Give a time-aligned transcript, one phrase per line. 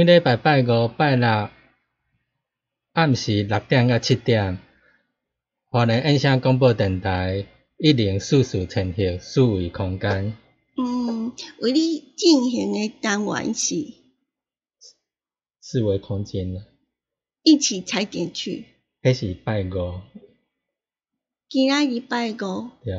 [0.00, 1.50] 每礼拜拜五、拜六
[2.94, 4.58] 暗时六点到七点，
[5.68, 7.46] 华人音响广播电台
[7.76, 10.34] 一零四四千赫四维空间。
[10.78, 13.74] 嗯，为你进行的单元是
[15.60, 16.62] 四维空间啦，
[17.42, 18.64] 一起踩点去。
[19.02, 20.00] 迄是拜五，
[21.50, 22.96] 今仔日拜五，对。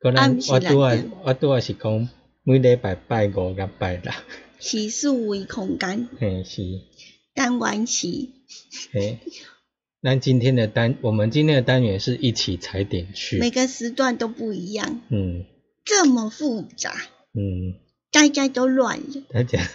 [0.00, 2.08] 可能我拄啊，我拄啊是讲
[2.42, 4.12] 每礼拜拜五甲拜六，
[4.58, 6.62] 是四维空间，嘿是，
[7.34, 8.08] 单元是
[8.92, 9.18] 嘿。
[10.00, 15.44] 那今天的单，我们今天的单元是一起踩点去，每个时段都不一样，嗯。
[15.84, 16.94] 这么复杂，
[17.32, 17.80] 嗯，
[18.12, 19.22] 大家都乱了。
[19.30, 19.58] 大家，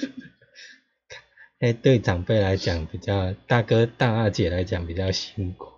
[1.60, 5.68] 哎，对长辈来讲比较，大哥大二姐来讲比较辛苦，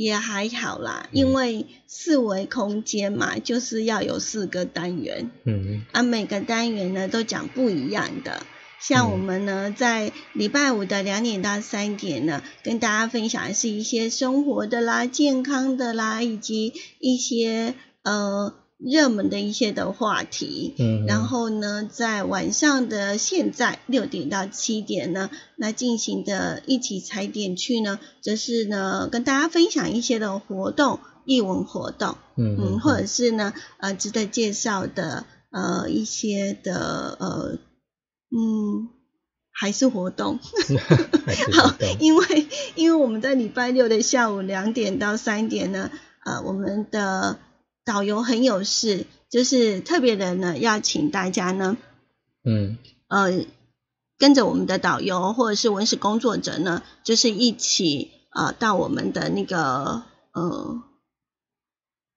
[0.00, 1.18] 也还好啦，嗯。
[1.18, 5.84] 因为四维空间嘛，就是要有四个单元，嗯。
[5.92, 8.42] 啊，每个单元呢都讲不一样的。
[8.80, 9.12] 像嗯。
[9.12, 20.74] 我们呢，在礼拜五的两点到三点呢，跟大家分享的是一些生活的啦、健康的啦，以及一些呃热门的一些的话题。
[20.78, 37.58] 嗯，然后呢，在晚上的现在六点到七点呢，那进行的一起踩点去呢，则是呢跟大家分享一些的活动、艺文活动，嗯嗯，或者是呢呃值得介绍的呃一些的呃
[38.30, 38.88] 嗯
[39.50, 40.38] 还是活动，
[41.52, 42.46] 好因为
[42.76, 45.90] 因为我们在礼拜六的下午两点到三点呢，
[46.24, 47.38] 呃，我们的
[47.88, 51.78] 导游很有事，就是特别的呢，要请大家呢，
[52.44, 52.76] 嗯
[53.08, 53.46] 呃，
[54.18, 60.02] 跟着我们的导游或者是文史工作者呢，就是一起呃到我们的那个
[60.34, 60.82] 呃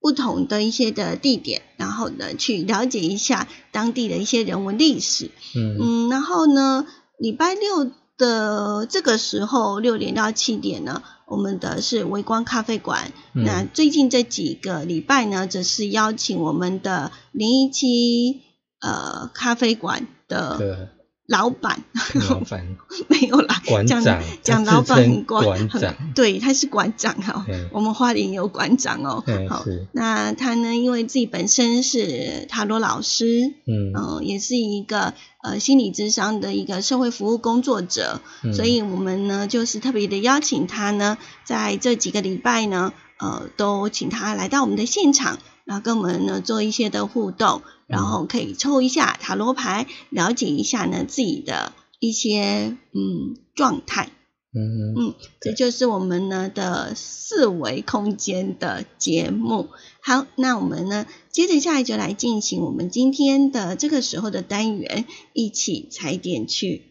[0.01, 5.31] 不同的一些的地点，然后呢去了解一下当地的一些人文历史。
[5.55, 6.85] 嗯嗯，然后呢，
[7.17, 11.01] 礼拜六的这个时候六点到七点呢，
[11.31, 13.11] 我们的是微光咖啡馆。
[13.33, 18.41] 嗯那最近这几个礼拜呢，则是邀请我们的零一七
[18.81, 20.89] 呃咖啡馆的的
[21.31, 21.81] 老板，
[22.29, 22.67] 老板。
[23.07, 29.23] 没有啦，讲馆长，他讲老板很馆馆长，很 对，他是馆长哦嗯，我们花莲有馆长哦。
[29.25, 29.63] 嗯，好，
[29.93, 33.93] 那他呢，因为自己本身是塔罗老师，嗯。
[33.95, 38.53] 嗯、也是一个呃心理智商的一个社会服务工作者，嗯。
[38.53, 54.09] 所以我们呢就是特别的邀请他呢，在这几个礼拜呢，呃，都请他来到我们的现场，然后跟我们呢做一些的互动，然后可以抽一下塔罗牌，了解一下呢自己的一些嗯状态。
[54.53, 59.69] 嗯嗯，这就是我们呢的四维空间的节目。
[60.01, 66.90] 好，那我们呢，接着下来就来进行我们今天的这个时候的单元，一起踩点去。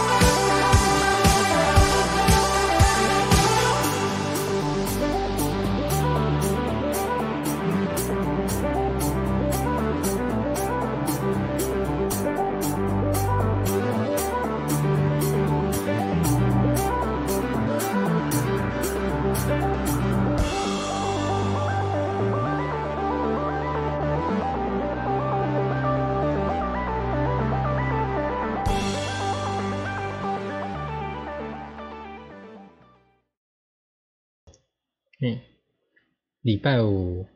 [36.51, 37.27] 礼拜五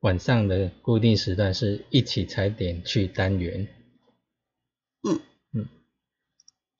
[0.00, 3.68] 晚上的固定时段是一起踩点去单元。
[5.06, 5.20] 嗯
[5.52, 5.68] 嗯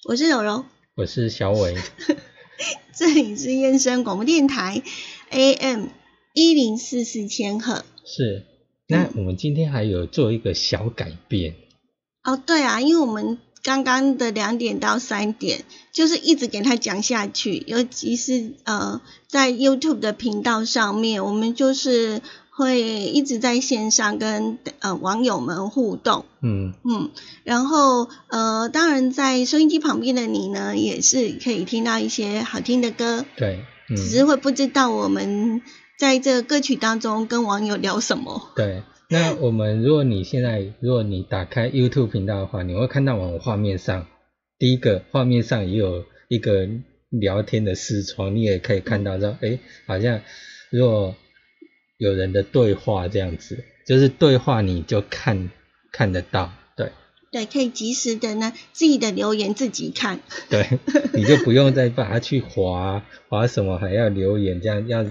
[0.08, 0.64] 我是柔柔，
[0.94, 1.76] 我是小伟，
[2.96, 4.82] 这里是燕山广播电台
[5.28, 5.88] AM
[6.32, 7.84] 一零四四千赫。
[8.06, 8.46] 是。
[8.88, 11.56] 那我们今天还有做一个小改变，
[12.22, 22.20] 哦，对啊，因为我们刚刚的两点到三点，就是一直给他讲下去，尤其是呃，在 YouTube 的频道上面，我们就是
[22.50, 27.10] 会一直在线上跟呃网友们互动，嗯，嗯，
[27.42, 35.62] 然后呃，当然在收音机旁边的你呢，也是可以听到一些好听的歌，对，嗯，只是会不知道我们
[35.98, 38.50] 在这个歌曲当中跟网友聊什么。
[38.54, 38.82] 对。
[39.14, 44.08] 那我们如果你现在如果你打开 YouTube 频道的话，你会看到我们画面上
[44.58, 46.68] 第一个画面上也有一个
[47.10, 50.20] 聊天的视窗，你也可以看到说，哎，好像
[50.70, 51.14] 如果
[51.96, 55.48] 有人的对话这样子，就是对话你就看
[55.92, 56.90] 看得到，对
[57.30, 60.18] 对，可以及时的呢，自己的留言自己看。
[60.50, 60.80] 对，
[61.14, 65.06] 你就不用再把它去划划什么，还要留言这样要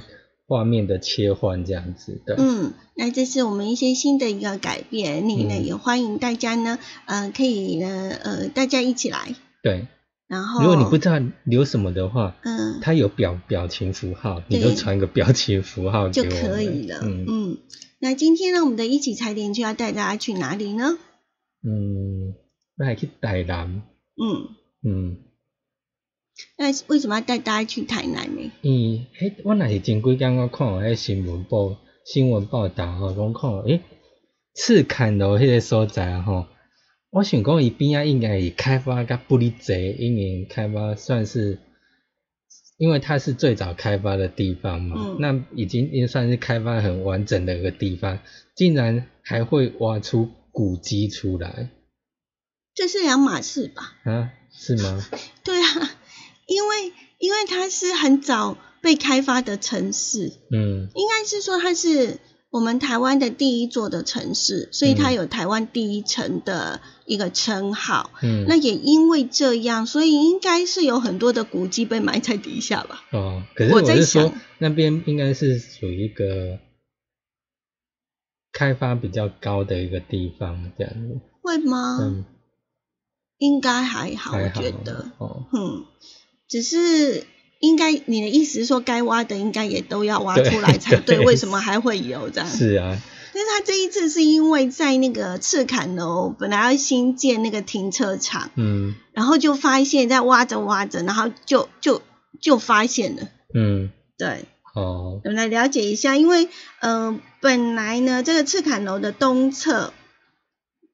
[0.54, 9.34] 画面的切换这样子，的，嗯，那这是我们一些新的一个改变，你呢、嗯也欢迎大家呢，呃，可以呢，呃，大家一起来，
[9.64, 9.88] 对。
[10.28, 12.78] 然后如果你不知道留什么的话，嗯。
[12.84, 17.26] 它有表表情符号，你就传个表情符号就可以了，嗯。
[17.28, 17.58] 嗯。
[17.98, 21.00] 那今天呢，我们的一起踩点就要带大家去哪里呢？
[21.64, 22.36] 嗯，
[22.76, 23.82] 那还去台南，
[24.22, 24.50] 嗯，
[24.84, 25.18] 嗯，
[26.58, 28.52] 那为什么要带大家去台南呢？
[28.62, 33.82] 嗯迄我那是前几天我看有迄新闻报新闻报道吼，讲看诶，
[34.56, 36.46] 赤坎路迄个所在啊吼，
[37.12, 41.60] 我想讲伊边啊应该是开发甲不哩济，因为开发算是。
[42.78, 48.20] 因为它是最早开发的地方嘛，嗯那已经也算是开发很完整的一个地方，
[48.56, 51.70] 竟然还会挖出古迹出来
[52.74, 53.94] 这是两码事吧？
[54.04, 54.34] 啊？
[54.52, 55.00] 是吗？
[55.46, 55.92] 对啊，
[56.48, 60.90] 因为因为它是很早被开发的城市，嗯。
[60.96, 62.20] 应该是说它是
[62.50, 68.12] 我们台湾的第一座的城市，所以它嗯有台湾第一城的一个称号。
[68.22, 73.04] 嗯，那也因为这样，所以应该是有很多的古迹被埋在底下吧？
[73.12, 74.34] 哦，可是我在想。
[74.60, 76.60] 那边应该是属于一个
[78.54, 81.98] 开发比较高的一个地方，这样子，会吗？
[82.00, 82.26] 嗯，
[83.40, 84.62] 应该还好，还好。
[84.62, 85.86] 我觉得，哦，嗯，
[86.54, 87.26] 只是
[87.60, 91.26] 应该你的意思是说，该挖的应该也都要挖出来才对， 对。
[91.26, 92.48] 为什么还会有这样？
[92.48, 92.96] 是啊，
[93.34, 98.94] 但是他这一次是因为在那个赤坎楼本来要新建那个停车场，嗯。
[99.14, 102.04] 然后就发现，在挖着挖着，然后就就
[102.40, 103.24] 就发现了。
[103.56, 104.46] 嗯，对，
[104.76, 106.50] 哦，我们来了解一下，因为
[106.82, 109.92] 呃，本来呢，这个赤坎楼的东侧，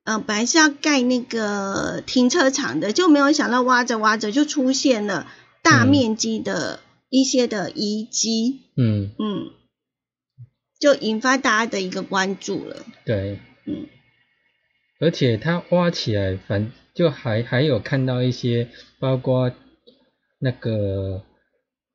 [0.05, 5.27] 呃，本来是要盖那个停车场的，就没有想到挖着挖着就出现了
[5.61, 5.87] 大嗯。
[5.87, 9.51] 面积的一些的遗迹，嗯，嗯，
[10.79, 12.85] 就引发大家的一个关注了。
[13.05, 13.87] 对，嗯，
[14.99, 19.51] 而且它挖起来，反就还还有看到一些，包括
[20.39, 21.23] 那个，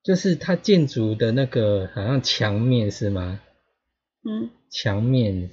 [0.03, 3.41] 就是它建筑的那个好像墙面是吗？
[4.25, 5.51] 嗯，墙面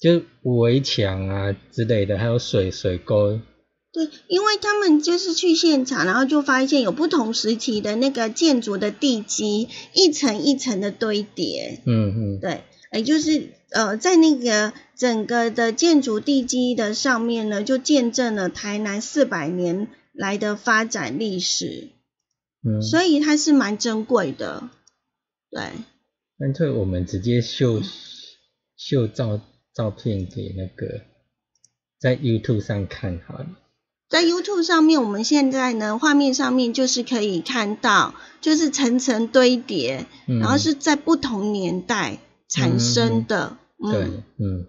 [0.00, 3.40] 就围墙啊之类的，还有水水沟
[3.90, 11.80] 对，因为他们就是去现场，然后就发现有不同时期的那个建筑的地基，一层一层的堆叠。
[11.86, 21.88] 嗯嗯，对，也就是呃，在那个整个的建筑地基的上面呢，就见证了台南四百年来的发展历史，
[22.62, 24.68] 嗯，所以它是蛮珍贵的。
[25.50, 25.62] 对，
[26.38, 27.80] 干脆我们直接秀
[28.76, 29.40] 秀照
[29.72, 31.00] 照片给那个
[31.98, 33.46] 在 YouTube 上看好了。
[34.08, 43.58] 在 YouTube 上面，我们现在呢，画面上面就是可以看到，就是层层堆叠，嗯然后是在不同年代产生的。
[43.78, 44.66] 对嗯，，嗯，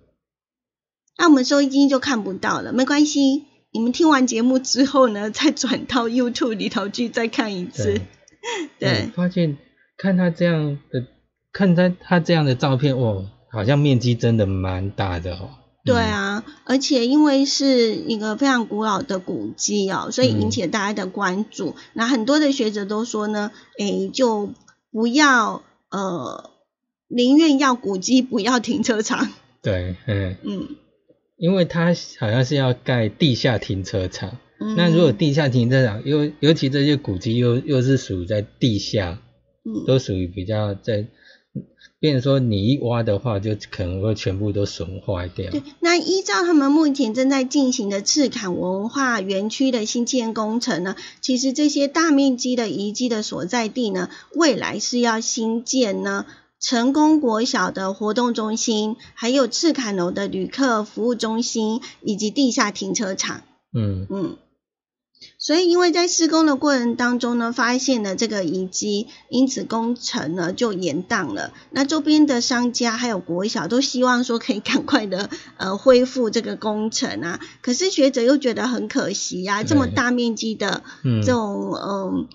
[1.18, 8.02] 那我们收音机就看不到了，没关系，你们听完节目之后呢，再转到 YouTube 里头去再看一次
[8.78, 9.10] 对。
[9.16, 9.58] 发现
[9.98, 11.06] 看他这样的，
[11.54, 15.50] 看他他这样的照片，哇，好像面积真的蛮大的哦。
[15.86, 21.76] 对啊，而且因为是一个非常古老的古迹哦，所以引起了大家的关注。
[21.94, 24.52] 那、很多的学者都说呢，诶，就
[24.92, 26.52] 不要呃，
[27.08, 29.30] 宁愿要古迹，不要停车场。
[29.62, 30.68] 对，嗯，嗯，
[31.38, 39.22] 因为它好像是要盖地下停车场，嗯那如果地下停车场，尤尤其这些古迹又又是属于在地下，
[39.66, 41.08] 嗯都属于比较在，
[42.00, 45.52] 变成说你一挖的话，就可能会全部都损坏掉。
[45.52, 56.26] 对，那依照他们目前正在进行的赤坎文化园区的新建工程呢，其实这些大面积的遗迹的所在地呢，未来是要新建呢
[56.62, 63.42] 成功国小的活动中心，还有赤坎楼的旅客服务中心以及地下停车场。
[63.74, 64.38] 嗯嗯，
[65.38, 71.54] 所以因为在施工的过程当中呢，发现了这个遗迹，因此工程呢就延宕了。
[71.72, 81.22] 那周边的商家还有国小都希望说可以赶快的 呃恢复这个工程啊，可是学者又觉得很可惜啊，这么大面积的嗯。
[81.22, 82.28] 这种嗯、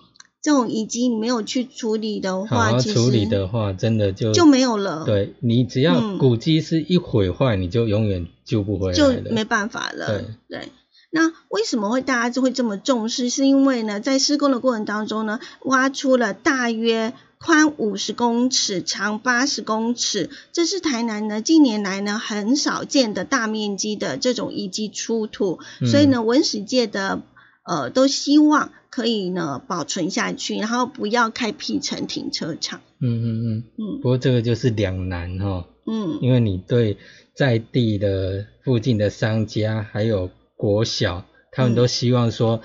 [0.43, 6.19] 这种遗迹你没有去处理的话，其好处理实的话，真的就就没有了，，对你只要嗯。
[6.19, 9.11] 古迹是一毁坏，你就永远救不回来就。
[9.31, 10.07] 没办法了。
[10.07, 10.25] 对。
[10.49, 10.69] 对，
[11.15, 13.31] 那为什么会大家就会这么重视？
[13.31, 27.23] 是因为呢，在施工的过程当中呢，挖出了大约宽五十公尺、长八十公尺，这是台南呢近年来呢很少见的大面积的这种遗迹出土，嗯所以呢，文史界的
[27.63, 32.81] 呃都希望可以呢保存下去，然后不要开辟成停车场。
[32.99, 33.65] 嗯嗯嗯。
[33.79, 36.99] 嗯不过这个就是两难哈、嗯因为你对
[37.37, 42.63] 在地的附近的商家还有国小，他们都希望说，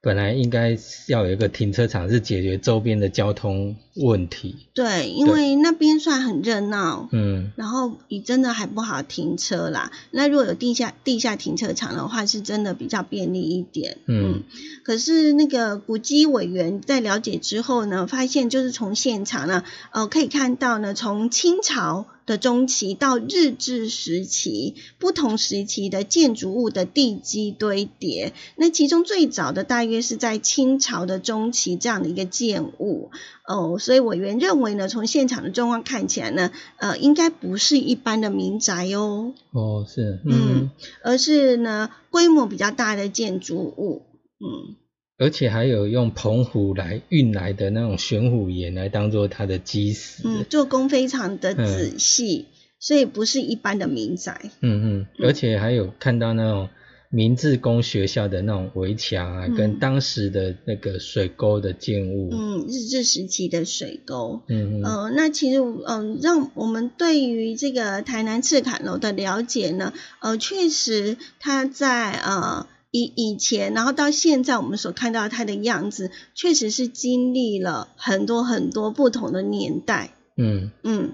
[0.00, 0.76] 本来应该
[1.08, 4.66] 要有一个停车场，是解决周边的交通问题。
[4.74, 7.08] 对，因为那边算很热闹。
[7.12, 9.90] 嗯，然后你真的还不好停车啦。
[10.10, 13.98] 那如果有地下地下停车场的话，是真的比较便利一点。
[14.06, 14.42] 嗯
[14.84, 28.32] 可是那个古迹委员在了解之后呢，发现就是从现场呢，呃，可以看到呢，从清朝的中期到日治时期，不同时期的建筑物的地基堆叠。
[28.56, 33.10] 那其中最早的大约是在清朝的中期这样的一个建物。
[33.48, 40.70] 哦，所以委员认为呢，从现场的状况看起来呢，呃，应该不是一般的民宅哦，哦是，嗯嗯，
[41.02, 44.02] 而是呢规模比较大的建筑物。
[44.38, 44.76] 嗯，
[45.16, 50.22] 而且还有用澎湖来运来的那种玄武岩来当做它的基石。
[50.26, 54.50] 嗯，做工非常的仔细，所以不是一般的民宅。
[54.60, 56.68] 嗯嗯，而且还有看到那种
[57.10, 62.28] 明治宫学校的那种围墙啊，嗯跟当时的那个水沟的建物。
[62.32, 64.42] 嗯，日治时期的水沟。
[64.48, 81.12] 嗯嗯呃，那其实，嗯、让我们对于这个台南赤坎楼的了解呢，呃，确实它在呃以以前，然后到现在我们所看到它的样子，确实是经历了很多很多不同的年代，嗯嗯，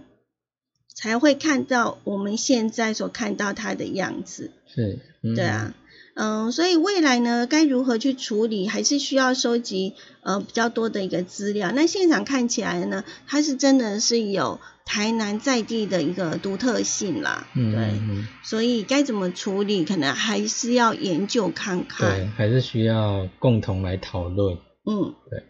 [0.92, 4.50] 才会看到我们现在所看到它的样子。
[4.66, 5.74] 是，嗯对啊，
[6.14, 11.72] 嗯，所以未来呢，该如何去处理，还是需要收集呃比较多的一个资料。
[11.72, 22.30] 那现场看起来呢，它是真的是有台南在地的一个独特性啦，嗯对，嗯所以该怎么处理，可能还是要研究看对，看。
[22.36, 24.58] 还是需要共同来讨论。
[24.84, 25.42] 嗯，对。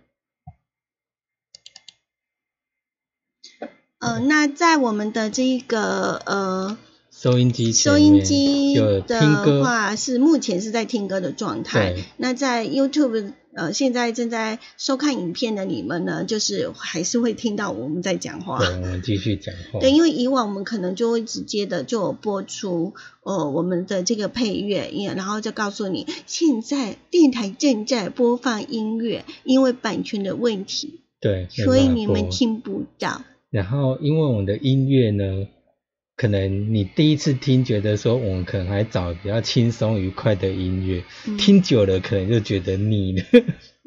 [3.99, 6.77] 呃，那在我们的这一个呃
[7.17, 8.75] 收音机收音机
[9.07, 11.95] 的，话是目前是在听歌的状态。
[12.17, 18.59] 那在 YouTube 呃现在正在收看影片的你们呢，就是还是会听到我们在讲话。
[18.59, 19.79] 对，我们继续讲话。
[19.79, 33.23] 对，因为以往我们可能就会直接的就播出呃我们的这个配乐，也然后就告诉你现在电台正在播放音乐，因为版权的问题，对，所以你们听不到。
[33.51, 35.47] 然后，因为我们的音乐呢，
[36.17, 43.25] 可能你第一次听，觉得说我们可能还找比较轻松愉快的音乐，嗯听久了可能就觉得腻了，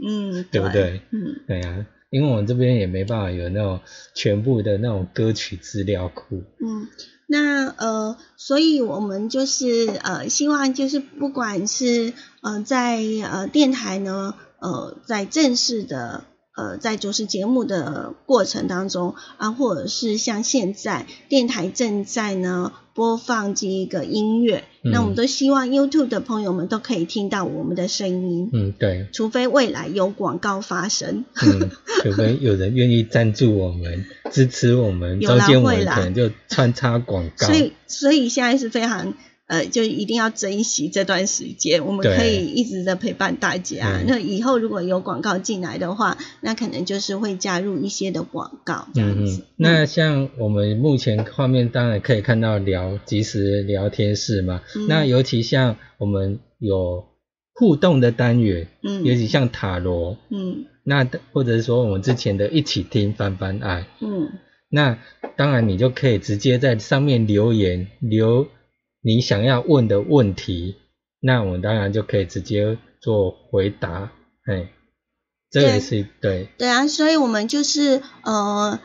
[0.06, 1.02] 嗯， 对不对？
[1.12, 3.80] 嗯，对呀、因为我们这边也没办法有那种
[4.14, 6.44] 全部的那种歌曲资料库。
[6.60, 6.88] 嗯，
[7.28, 16.26] 那呃，所以我们就是呃，希望就是不管是呃在呃电台呢，呃在正式的
[16.58, 31.24] 呃在主持节目的过程当中啊，或者是像现在电台正在呢播放这一个音乐，那我们嗯都希望 YouTube 的朋友们都可以听到我们的声音，嗯，对，除非未来有广告发生。
[31.46, 31.70] 嗯，
[32.02, 37.46] 除非有人愿意赞助我们、支持我们，有啦中间我会啦们可能就穿插广告。
[37.46, 39.14] 所以，所以现在是非常
[39.48, 44.02] 呃，就一定要珍惜这段时间，我们可以一直的陪伴大家。
[44.02, 49.42] 嗯那以后如果有广告进来的话，那可能就是会加入一些的广告这样子。
[49.42, 57.06] 嗯嗯，那像我们目前画面当然可以看到聊即时聊天室嘛，嗯那尤其像我们有
[57.54, 64.30] 互动的单元，嗯尤其像塔罗，嗯那或者是说我们之前的一起听翻翻爱，嗯
[64.70, 65.00] 那
[65.38, 68.48] 当然你就可以直接在上面留言留
[69.08, 70.76] 你想要问的问题，
[71.22, 74.12] 那我们当然就可以直接做回答，
[74.44, 74.68] 哎，
[75.50, 78.82] 这也是对，对啊，所以我们就是呃，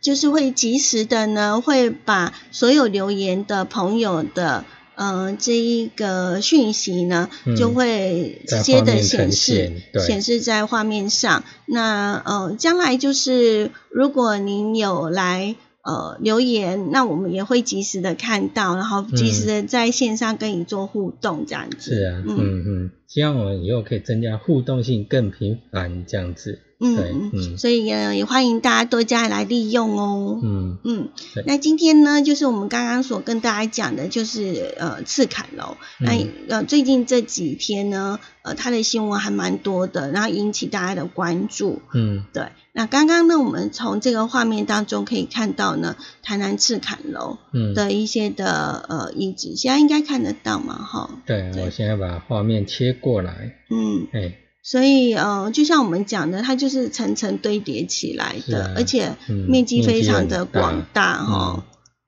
[0.00, 4.64] 就是会及时的呢，会把所有留言的朋友的。
[4.94, 9.72] 呃，这一个讯息呢，嗯就会直接的显示
[10.06, 11.44] 显示在画面上。
[11.66, 21.94] 那呃，将来就是如果您有来呃留言，那我们也会及时的看到，然后及时的在线上跟你做互动，这样子。
[21.94, 27.58] 是啊，嗯嗯嗯，希望我们以后可以增加互动性更频繁这样子，对嗯嗯。
[27.58, 30.40] 所以呃也欢迎大家多加来利用哦。
[30.42, 30.78] 嗯。
[30.84, 31.08] 嗯，
[31.46, 35.76] 那今天呢，就是我们刚刚所跟大家讲的，就是呃赤坎楼。
[36.00, 41.80] 那、嗯呃最近这几天呢，呃它的新闻还蛮多的，然后引起大家的关注。
[41.94, 42.24] 嗯。
[42.32, 51.10] 对，那刚刚呢，我们从这个画面当中可以看到呢，台南赤坎楼嗯，的一些的呃遗址，现在应该看得到嘛，哈。
[51.26, 51.64] 对，对。
[51.64, 61.62] 我现在把画面切过来，嗯，哎，所以呃，就像我们讲的，它就是层层堆叠起来的，啊而且嗯面积非常的广大哈、嗯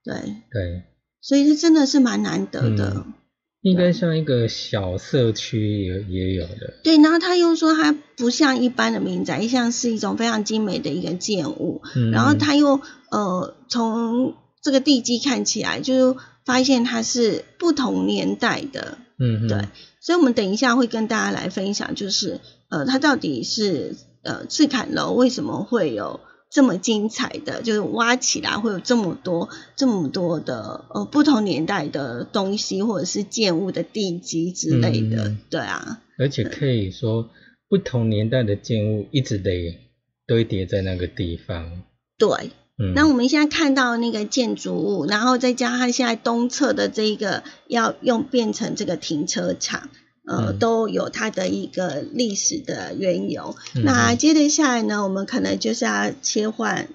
[0.05, 0.15] 对，
[0.51, 0.83] 对，
[1.21, 2.93] 所以这真的是蛮难得的。
[2.95, 3.13] 嗯
[3.65, 19.69] 应该像一个小社区也也有的，对，然后他又说它不像一般的民宅，像是一种非常精美的一个建物，嗯，然后他又呃从这个地基看起来，就发现它是不同年代的，嗯，嗯对，
[20.05, 26.21] 所以我们等一下会跟大家来分享，就是呃它到底是呃赤坎楼为什么会有。
[26.51, 37.29] 这么精彩的，就是挖起来会有这么多、这么多的呃不同年代的东西，或者是建物的地基之类的，嗯对啊，而且可以说
[37.69, 39.81] 不同年代的建物一直得
[40.29, 41.83] 堆叠在那个地方，
[42.17, 42.51] 对。
[42.77, 49.89] 嗯，那我们现在看到那个建筑物，然后再加上现在东侧的这一个要用变成这个停车场，
[50.27, 53.55] 呃，嗯都有它的一个历史的缘由。
[53.77, 56.89] 嗯那接着下来呢，我们可能就是要切换。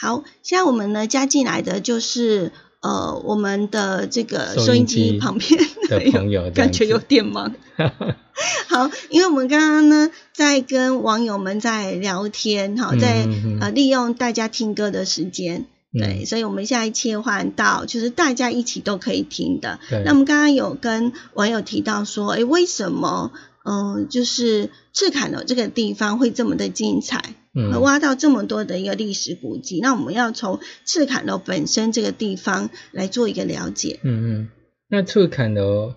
[0.00, 7.54] 好，现在我们呢加进来的就是呃我们的这个收收音音机机旁边的朋友感觉有点忙。
[8.68, 13.26] 好，因为我们刚刚呢在跟网友们在聊天，哈，在、
[13.60, 19.78] 呃利用大家听歌的时间，对，嗯所以我们现在切换到就是大家一起都可以听的。
[20.04, 23.32] 那我们刚刚有跟网友提到说，诶，为什么
[23.64, 27.34] 嗯、呃就是赤坎楼这个地方会这么的精彩？
[27.52, 33.98] 嗯呃挖到这么多的一个历史古迹，那我们要从赤坎楼本身这个地方来做一个了解。
[34.04, 34.48] 嗯嗯，
[34.88, 35.94] 那赤坎楼，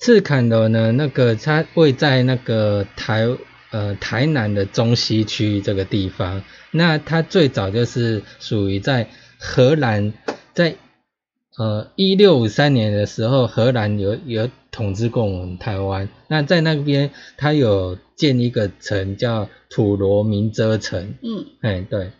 [0.00, 3.26] 赤坎楼呢，那个它位在那个台
[3.72, 6.44] 呃台南的中西区这个地方。
[6.70, 10.12] 那它最早就是属于在荷兰，
[10.54, 10.76] 在
[11.58, 16.08] 呃一六五三年的时候，荷兰有有统治过我们台湾。
[16.28, 21.14] 那在那边，他有建一个城叫普罗明遮城。
[21.22, 22.12] 嗯，哎，对，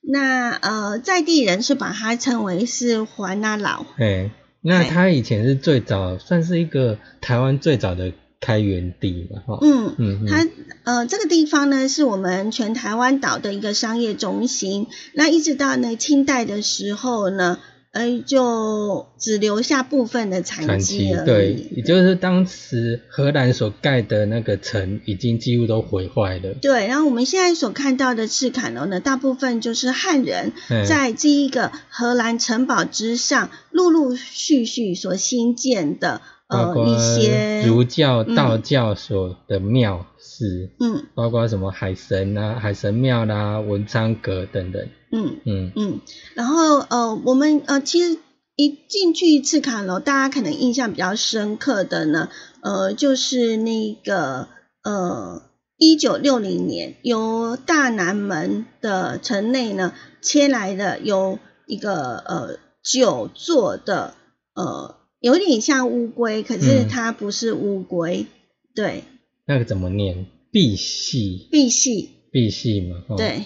[0.00, 3.84] 那呃在地人是把它称为是环那老。
[3.98, 10.46] 哎，那哎它以前是最早，算是一个台湾最早的开源地嘛，哈，嗯，嗯它
[10.84, 14.86] 呃这个地方呢是我们全台湾岛的一个商业中心。
[15.14, 17.58] 那一直到呢清代的时候呢，
[17.94, 30.84] 呃就只留下部分的残传迹而奇对，也就是当时荷兰所盖的那个城已经几乎都毁坏了，对，然后我们现在所看到的赤坎楼呢，大部分就是汉人嗯。
[30.84, 41.06] 在这一个荷兰城堡之上，陆陆续续所新建的呃包括一些儒教、嗯道教所的庙寺，嗯。
[41.14, 45.72] 包括什么海神啊、海神庙啦、文昌阁等等，嗯嗯。
[45.76, 46.00] 嗯，
[46.34, 48.18] 然后呃，我们呃，其实
[48.56, 52.28] 一进去一次卡楼，大家可能印象比较深刻的呢，
[52.60, 54.48] 呃，就是那个
[54.82, 55.42] 呃，
[55.78, 64.14] 一九六零年由大南门的城内呢迁来的有一个呃九座的
[64.54, 66.88] 呃，有点像乌龟，可是嗯。
[66.88, 68.26] 它不是乌龟，
[68.74, 69.04] 对，
[69.46, 70.26] 那个怎么念？
[70.50, 72.10] 碧玺，碧玺。
[72.30, 73.44] 碧玺嘛，哦，对，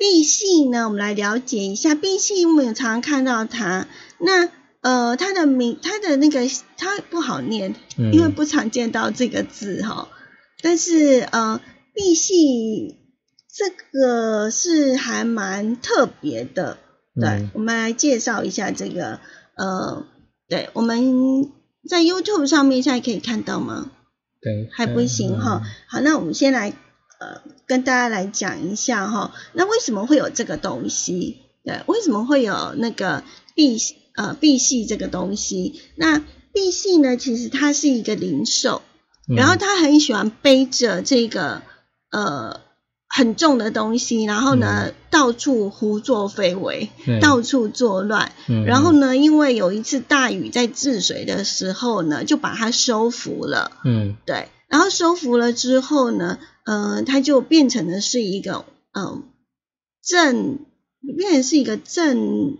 [0.00, 3.86] 碧玺呢，我们来了解一下碧玺，我们有常常看到它。
[4.18, 4.48] 那
[4.80, 10.08] 呃，它的名，它的那个，它不好念，嗯因为不常见到这个字哈。
[10.62, 11.60] 但是呃，
[11.92, 12.96] 碧玺
[13.54, 16.78] 这个是还蛮特别的。
[17.14, 19.20] 对，嗯我们来介绍一下这个
[19.54, 20.06] 呃，
[20.48, 21.52] 对，我们
[21.86, 23.90] 在 YouTube 上面现在可以看到吗？
[24.40, 26.72] 对，还不行哈、嗯好，那我们先来
[27.20, 31.42] 呃跟大家来讲一下哈，那为什么会有这个东西？
[31.64, 33.22] 对，为什么会有那个
[33.54, 33.78] 碧
[34.16, 35.82] 呃碧玺这个东西？
[35.96, 36.18] 那
[36.52, 38.82] 碧玺呢，其实它是一个灵兽，
[39.28, 41.62] 嗯然后他很喜欢背着这个
[42.10, 42.60] 呃
[43.06, 48.32] 很重的东西，然后呢、到处胡作非为，嗯到处作乱。
[48.48, 53.72] 嗯然后呢，因为有一次大雨在治水的时候呢，就把它收服了。
[53.84, 59.24] 嗯对，然后收服了之后呢，呃，它就变成的是一个嗯
[60.02, 60.58] 正，
[61.16, 62.56] 变成是一个正，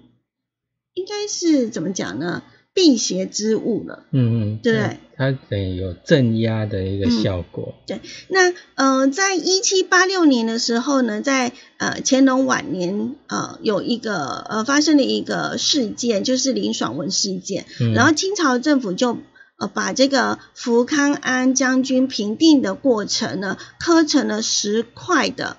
[0.94, 2.42] 应该是怎么讲呢？
[2.72, 4.04] 辟邪之物了。
[4.12, 17.66] 嗯嗯，对不对它等于有镇压的一个效果，对那呃，在一七八六年的时候呢，在呃乾隆晚年，呃有一个呃发生了一个事件，就是林爽文事件。
[17.80, 19.18] 嗯然后清朝政府就
[19.60, 25.56] 呃把这个福康安将军平定的过程呢，刻成了十块的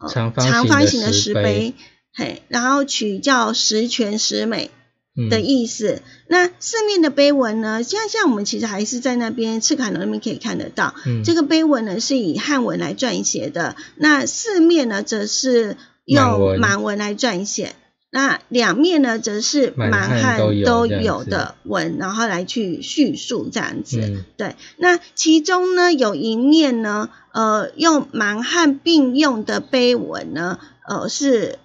[0.00, 0.32] 呃长
[0.66, 1.74] 方形的石石碑碑，
[2.14, 4.70] 嘿，然后取叫十全十美。
[5.14, 6.00] 嗯的意思。
[6.26, 15.76] 那四面的碑文呢，像像我们其实还是在那边赤坎楼那边可以看得到，嗯这个碑文呢是以汉文来撰写的，那四面呢则是
[16.06, 17.74] 用满文来撰写。
[18.14, 20.52] 那两面呢，则是满满汉都
[20.86, 24.00] 有的文，然后来去叙述这样子。
[24.00, 24.24] 嗯。
[24.36, 31.58] 对，那其中呢有一面呢，呃，用满汉并用的碑文呢，呃，是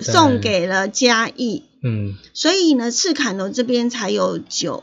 [0.00, 1.62] 送给了嘉义。
[1.84, 2.16] 嗯。
[2.34, 4.82] 所以呢，赤坎楼这边才有九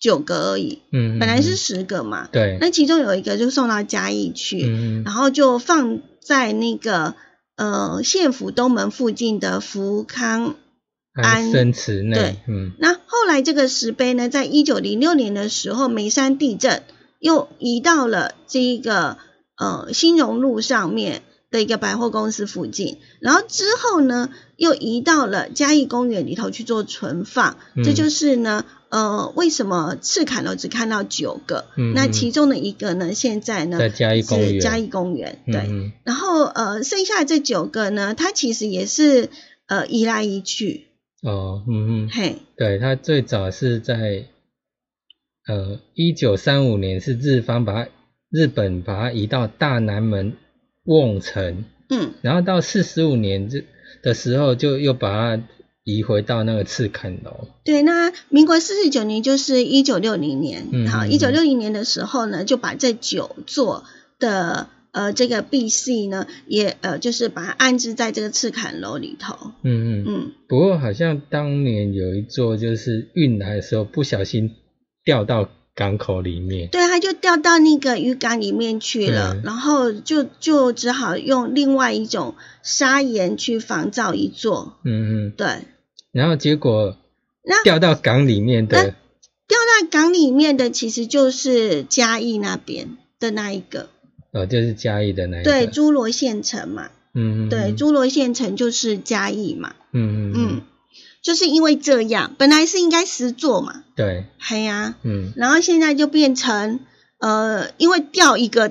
[0.00, 2.26] 九个而已，嗯，本来是嗯十个嘛。
[2.32, 7.14] 对，那其中有一个就送到嘉义去，然后就放在那个
[7.56, 10.56] 呃县府东门附近的福康。
[11.16, 16.82] 安生祠内对，嗯那后来这个石碑呢，在一九零六年的时候，眉山地震
[17.20, 19.16] 又移到了这一个
[19.56, 27.58] 呃新荣路上面的一个百货公司附近，然后之后呢，又移到了嘉义公园里头去做存放。
[27.76, 31.64] 嗯这就是呢，呃，为什么赤坎楼只看到九个？
[31.96, 35.56] 那其中的一个呢，现在呢在嘉义公园是嘉义公园，对。
[35.68, 39.30] 嗯然后呃，剩下这九个呢，它其实也是
[39.66, 40.86] 呃移来移去，
[41.22, 44.26] 哦嗯嗯，嘿，对，它最早是在
[45.48, 47.90] 呃一九三五年是日方把它
[48.30, 50.36] 日本把它移到大南门
[50.84, 52.12] 瓮城，嗯。
[52.22, 53.64] 然后到四十五年这
[54.04, 55.42] 的时候就又把它
[55.84, 63.84] 移回到那个赤坎楼，对，那民国四十九年就是一九六零年，嗯好一九六零年的时候呢，就把这九座
[64.18, 70.04] 的呃这个 B C 呢，也呃就是把它安置在这个赤坎楼里头，嗯嗯。
[70.06, 74.52] 嗯，不过好像当年有一座就是运来的时候不小心
[75.04, 85.48] 掉到港口里面，对，它就掉到那个鱼港里面去了，嗯然后就就只好用另外一种砂岩去仿造一座，嗯嗯，对，
[86.14, 86.96] 然后结果
[87.42, 88.94] 那掉到港里面的，
[89.48, 93.88] 掉到港里面的其实就是嘉义那边的那一个，
[94.32, 100.60] 哦，就是嘉义的那一个，对，侏罗县城嘛，嗯，嗯，对，侏罗县城就是嘉义嘛，嗯嗯嗯，
[101.20, 105.32] 就是因为这样，本来是应该十座嘛，对，嘿呀、嗯。
[105.34, 106.78] 然后现在就变成
[107.18, 108.70] 呃，因为掉一个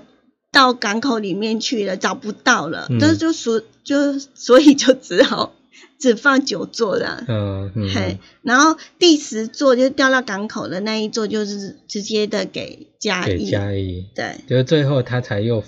[0.51, 5.53] 到港口里面去了，找不到了，嗯、就所就所以就只好
[6.03, 7.23] 只放九座的。
[7.29, 13.49] 嗯嗯嘿，然后第十座就掉到港口的那一座，就是直接的给嘉给义。
[13.49, 14.35] 嘉义，对。
[14.45, 15.63] 就是最后他才又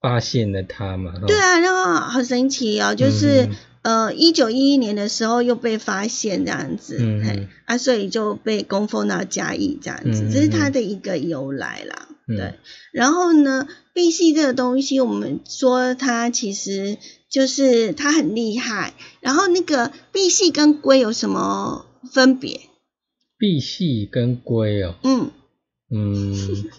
[0.00, 12.08] 发现了他嘛，对，啊，然后好神奇哦，就是、嗯呃，一九一一年的时候又被发现这样子，嗯嘿啊，所以就被供奉到嘉义这样子，嗯这是它的一个由来啦。
[12.26, 12.54] 嗯对，
[12.90, 16.98] 然后呢，碧玺这个东西，我们说它其实
[17.30, 18.94] 就是它很厉害。
[19.20, 22.62] 然后那个碧玺跟龟有什么分别？
[23.38, 25.30] 碧玺跟龟哦，嗯，
[25.88, 26.34] 嗯，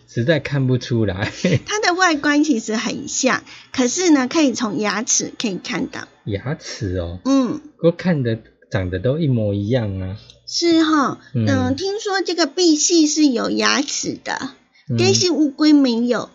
[0.08, 1.32] 实在看不出来，
[1.66, 6.08] 它的外观其实很像，可是呢，可以从牙齿可以看到。
[6.26, 8.38] 牙齿哦，嗯，我看的
[8.70, 11.46] 长得都一模一样啊，是哈，嗯。
[11.48, 14.52] 嗯，听说这个碧玺是有牙齿的，
[14.92, 14.98] 嗯。
[15.00, 16.30] 但是乌龟没有。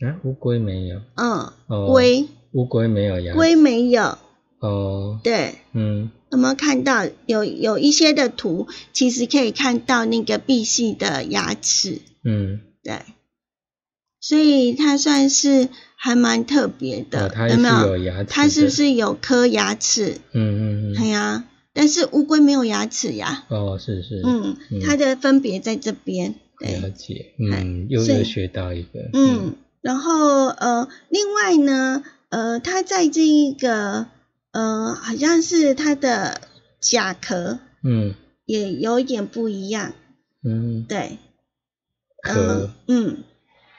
[0.00, 2.28] 啊，乌龟没有，嗯，哦，龟。
[2.52, 4.18] 乌龟没有牙，龟没有。
[4.66, 6.10] 哦，对，嗯。
[6.30, 12.98] 有没有看到有有一些的图，其实可以看到那个碧玺的牙齿，嗯，对，
[14.20, 18.24] 所以它算是还蛮特别的，哦，它是有没有？
[18.24, 20.18] 它是不是有颗牙齿？
[20.32, 23.44] 嗯嗯嗯，哎呀，但是乌龟没有牙齿呀。
[23.48, 24.80] 哦，是是，嗯，嗯。
[24.80, 26.34] 它的分别在这边。
[26.58, 34.06] 了对，解，嗯，又学到一个，嗯，然后呃，另外呢，呃，它在这一个
[34.54, 36.40] 呃，好像是它的
[36.80, 38.14] 甲壳嗯。
[38.46, 39.94] 也有一点不一样。
[40.42, 41.18] 嗯，对，
[42.22, 42.70] 壳。
[42.86, 43.24] 嗯，嗯，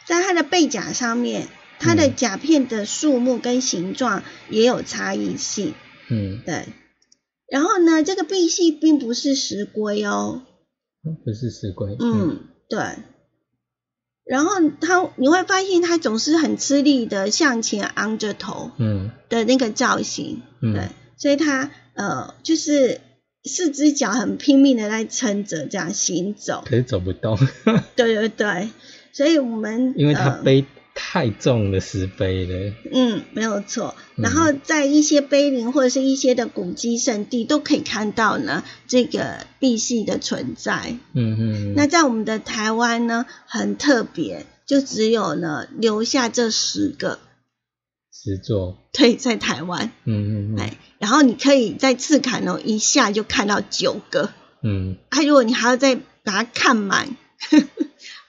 [0.07, 5.75] 在它的背甲上面，它的嗯甲片的数目跟形状也有差异性。
[6.09, 6.65] 嗯，对，
[7.47, 10.41] 然后呢，这个碧玺并不是石龟哦，
[11.23, 12.79] 不是石龟，嗯，对。
[14.25, 19.11] 然后他你会发现他总是很吃力的向前昂着头嗯。
[19.29, 20.73] 的那个造型，嗯。
[20.73, 23.01] 对，所以他呃就是
[23.43, 27.37] 四只脚很拼命的在撑着这样行走，可是走不动，
[27.95, 28.69] 对对对，
[29.13, 30.65] 所以我们因为它呃背
[30.97, 33.95] 太重了，石碑了，嗯，没有错。
[34.15, 34.23] 嗯。
[34.23, 40.97] 然后在一些碑林或者是一些的古迹圣地，都可以看到呢这个碧玺的存在。
[41.13, 47.19] 嗯嗯，那在我们的台湾呢，很特别，就只有呢留下这十个，
[48.13, 54.31] 十座，对，在台湾，嗯嗯哎，然后你可以在赤坎楼一下就看到九个，
[54.63, 54.95] 嗯。
[55.09, 57.17] 啊，如果你还要再把它看满。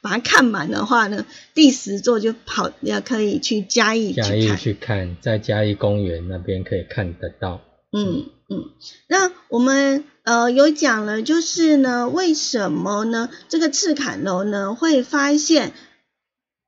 [0.06, 5.16] 把它看满的话呢，第十座就跑要可以去嘉义嗯，嘉义去看。
[5.20, 8.70] 在嘉义公园那边可以看得到，嗯嗯，
[9.08, 13.30] 那我们呃有讲了，就是呢，为什么呢？
[13.48, 15.72] 这个赤坎楼呢会发现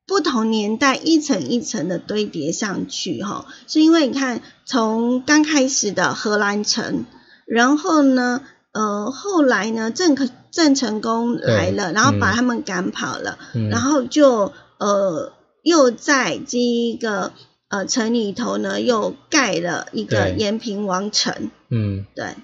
[0.05, 7.05] 不同年代一层一层的堆叠上去哈，是因为你看从刚开始的荷兰城，
[7.47, 8.41] 然后呢。
[8.71, 15.33] 呃，后来呢，郑可郑成功来了，然后把嗯他们赶跑了，嗯，然后就呃
[15.63, 17.33] 又在这一个
[17.67, 22.05] 呃城里头呢又盖了一个延平王城，嗯。
[22.15, 22.35] 对，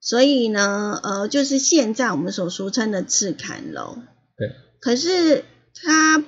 [0.00, 3.98] 所以呢呃就是现在我们所俗称的赤坎楼。
[4.36, 6.24] 对，可是他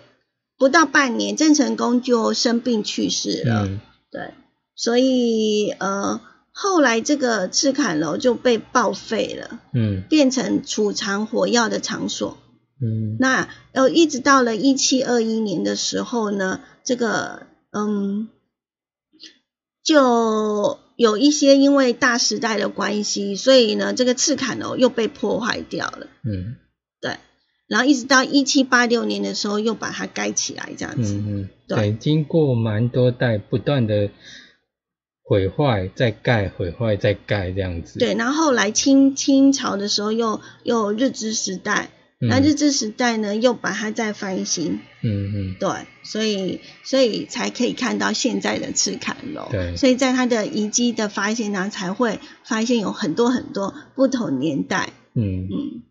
[0.59, 3.81] 不到半年，郑成功就生病去世了，嗯。
[4.11, 4.35] 对，
[4.75, 6.21] 所以呃
[6.63, 12.37] 后来这个赤坎楼就被报废了，嗯变成储藏火药的场所。
[12.83, 18.29] 嗯那呃，一直到了一七二一年的时候呢，这个嗯，
[19.83, 26.09] 就有一些因为大时代的关系，所以呢，这个赤坎楼又被破坏掉了。
[26.25, 26.57] 嗯
[27.01, 27.17] 对，
[27.69, 31.15] 然后一直到一七八六年的时候，又把它盖起来，这样子。
[31.15, 34.11] 嗯嗯，对对，经过蛮多代不断的
[35.31, 41.91] 毁坏，再盖，毁坏再盖这样子，对，然后后来清清朝的时候又又日治时代，
[42.21, 45.57] 嗯，那日治时代呢又把它再翻新，嗯嗯。
[45.61, 45.71] 对，
[46.03, 49.47] 所以所以才可以看到现在的赤坎楼。
[49.53, 49.77] 对。
[49.77, 54.89] 所以在它的遗迹的发现呢，才会发现有很多很多不同年代。
[55.15, 55.45] 嗯。
[55.45, 55.83] 嗯，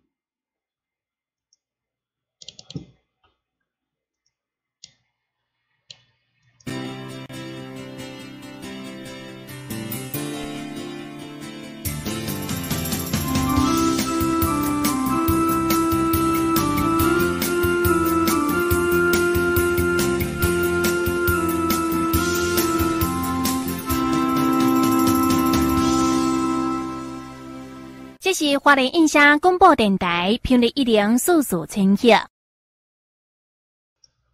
[28.30, 32.10] 这是花莲印象广播电台频率一零四四千赫。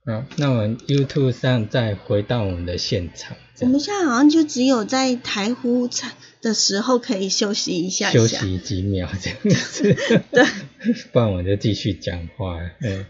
[0.05, 5.89] 好，那我们 YouTube 上再回到我们的现场，我们现在好像就只有在台呼
[6.41, 9.95] 的时候可以休息一下休息几秒这样子。
[10.29, 10.45] 对，
[11.11, 12.59] 不然我就继续讲话。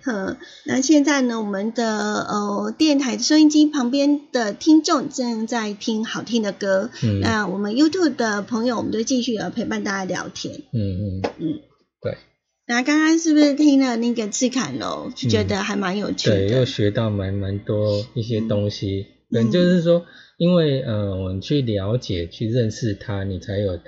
[0.06, 6.92] 嗯，那现在呢，我们的呃电台收音机旁边的听众正在听好听的歌。
[7.04, 10.62] 嗯，那我们 YouTube 的朋友，我们就继续陪伴大家聊天。
[10.72, 11.60] 嗯嗯嗯，
[12.02, 12.18] 对。
[12.68, 16.36] 那刚刚是不是听了那个赤坎楼，就觉得还蛮有趣的？
[16.36, 19.06] 对，又学到蛮蛮多一些东西。
[19.30, 20.06] 嗯，就是说，
[20.38, 23.80] 因为呃，我们去了解、去认识它，你才有，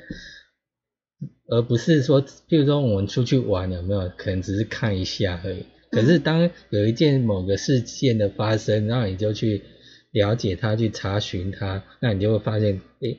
[1.47, 4.11] 而不是说，譬如说我们出去玩有没有？
[4.15, 5.65] 可能只是看一下而已。
[5.89, 9.63] 可是当有一件某个事件的发生，然后你就去
[10.11, 13.17] 了解它，去查询它，那你就会发现，诶，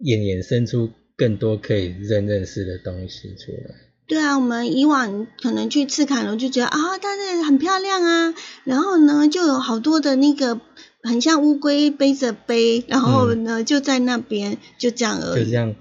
[0.00, 3.91] 衍衍生出更多可以认认识的东西出来。
[4.12, 10.60] 对啊，我们以往可能去赤坎楼就觉得啊，它这很漂亮啊，然后呢就有好多的那个
[11.02, 15.74] 很像乌龟背着背，然后呢就在那边就这样而已，就这样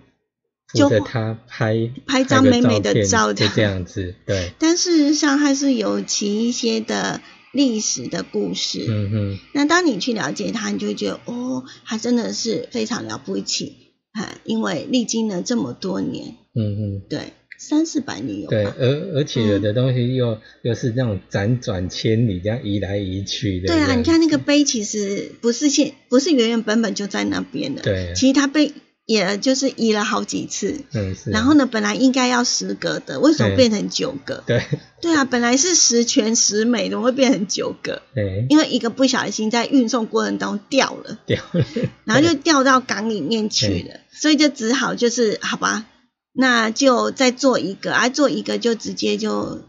[0.70, 4.16] 扶着它拍 拍张美美的照，就这样子。
[4.26, 7.20] 对，但事实上它是有其一些的
[7.52, 8.86] 历史的故事。
[8.88, 13.76] 嗯哼，那当你去了解它，你就会觉得哦，它真的是非常了不起，
[14.14, 16.38] 啊，因为历经了这么多年。
[16.56, 17.34] 嗯哼，对。
[17.64, 23.68] 三四百里有对，而而且有的东西又又是那种辗转千里这样移来移去的。
[23.68, 27.84] 对啊，你看那个碑其实不是现不是原原本本就在那边的。
[27.84, 28.14] 对。
[28.16, 28.74] 其实它被
[29.06, 30.80] 也就是移了好几次。
[30.92, 31.30] 嗯是。
[31.30, 34.44] 然后呢，本来应该要十格的，为什么变成九个？
[34.48, 34.64] 对。
[35.00, 38.02] 对啊，本来是十全十美，怎么会变成九个？
[38.16, 38.48] 对。
[38.50, 41.20] 因为一个不小心在运送过程当中掉了。
[41.28, 41.64] 掉了。
[42.06, 45.86] 然后就掉到港里面去了，所以就只好就是好吧。
[46.34, 49.62] 那就再做一个，啊，做一个就直接就，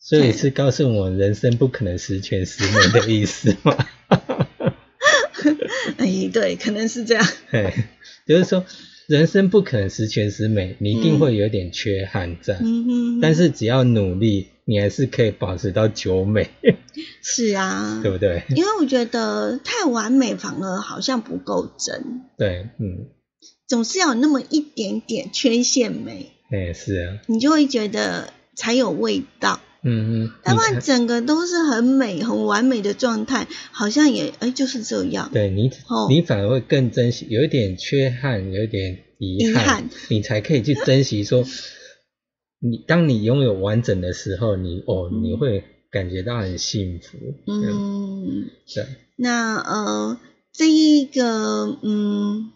[0.00, 3.76] 所以是告诉我人生不可能十全十美的意思吗？
[5.98, 7.26] 哎，对，可能是这样。
[7.50, 7.88] 哎，
[8.26, 8.64] 就是说
[9.06, 12.54] 人生不可能十全十美，你一定会有点缺憾在。
[12.60, 13.20] 嗯哼。
[13.20, 16.50] 但是只要努力，你还是可以保持到九美。
[17.22, 18.00] 是啊。
[18.02, 18.42] 对不对？
[18.50, 22.22] 因为我觉得太完美反而好像不够真。
[22.36, 23.06] 对，嗯。
[23.66, 35.30] 总是要有那么一点点缺陷美，哎，是啊，你就会觉得才有味道，嗯嗯，要不然整个都是很美、很完美的状态，好像也哎就是这样。
[35.32, 35.70] 对你，
[36.08, 41.24] 你反而会更珍惜，有一点缺憾，有一点遗憾，你才可以去珍惜。
[41.24, 41.44] 说
[42.62, 47.18] 你当你拥有完整的时候，你哦，你会感觉到很幸福。
[47.48, 48.86] 嗯，对。
[49.16, 50.20] 那呃，
[50.52, 52.52] 这一个嗯。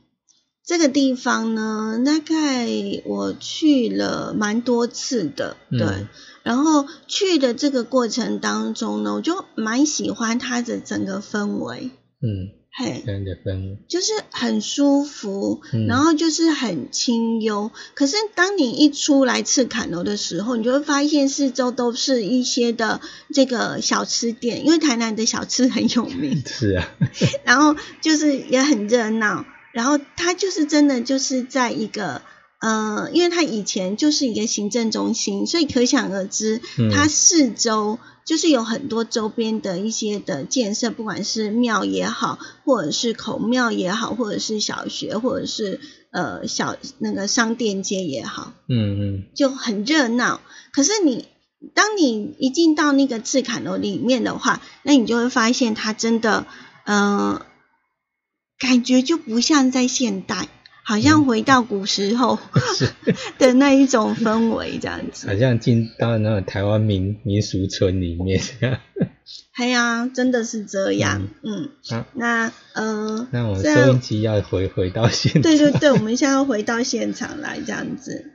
[0.64, 2.68] 这个地方呢，大概
[3.04, 6.06] 我去了蛮多次的，对。
[6.42, 11.90] 然后去的这个过程当中呢，我就蛮喜欢它的整个氛围，
[12.22, 17.70] 嗯，嘿，整个氛围就是很舒服，然后就是很清幽。
[17.94, 23.02] 可是当你一出来赤坎楼的时候，你就会发现四周都是一些的
[23.34, 26.88] 这个小吃店，因为台南的小吃很有名，是啊。
[27.44, 29.44] 然后就是也很热闹。
[29.72, 32.22] 然后它就是真的就是在一个
[32.60, 36.60] 呃，因为它以前就是一个行政中心，所以可想而知，
[36.92, 45.80] 它四周就是有很多周边的一些的建设，不管是庙也好，或者是孔庙也好，或者是小学，或者是
[46.10, 50.42] 呃小那个商店街也好，嗯嗯，就很热闹。
[50.72, 51.28] 可是你
[51.74, 56.44] 当你一进到那个赤坎楼里面的话，那你就会发现它真的
[56.84, 57.40] 嗯。
[58.60, 60.46] 感觉就不像在现代，
[60.84, 62.38] 好像回到古时候
[63.38, 65.26] 的那一种氛围这样子。
[65.26, 68.42] 好像进到那个台湾民民俗村里面。
[69.54, 71.28] 哎呀，真的是这样。
[71.42, 71.70] 嗯。
[71.88, 72.04] 好。
[72.12, 73.26] 那呃。
[73.32, 75.42] 那我们收音机要回回到现场。
[75.42, 78.32] 对对对，我们现在要回到现场来这样子。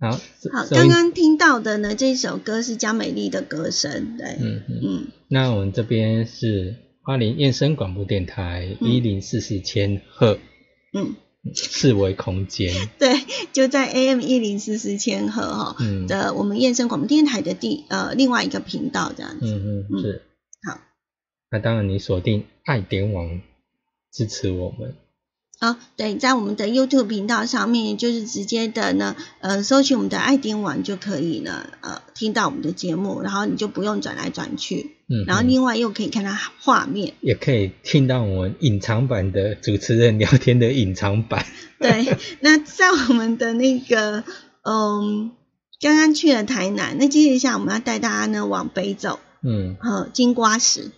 [0.00, 0.10] 好。
[0.52, 4.18] 好，刚刚听到的呢，这首歌是江美丽的歌声。
[4.18, 4.36] 对。
[4.38, 5.06] 嗯嗯。
[5.28, 6.76] 那我们这边是。
[7.04, 10.38] 花莲燕声广播电台一零四四千赫，
[10.94, 11.14] 嗯，
[11.54, 13.20] 四维空间， 对，
[13.52, 15.76] 就在 AM 一零四四千赫哈
[16.08, 20.00] 的我们燕声广播电台的第呃另外一个频道这样子，嗯嗯。
[20.00, 20.22] 是，
[20.66, 20.80] 好，
[21.50, 23.42] 那当然你锁定爱点网
[24.10, 24.96] 支持我们。
[25.60, 36.30] 哦，对，在我们的 YouTube 频道上面，就是直接的呢，呃，搜取我们的爱丁网就可以了，呃，听到我们的节目，然后你就不用转来转去，嗯，然后另外又可以看到
[36.60, 41.44] 画面，也可以听到我们隐藏版的主持人聊天的隐藏版。
[41.78, 44.24] 对，那在我们的那个，
[44.62, 45.32] 嗯，
[45.80, 49.20] 刚刚去了台南，那接下来我们要带大家呢往北走。
[49.42, 50.90] 嗯，呃，金瓜石。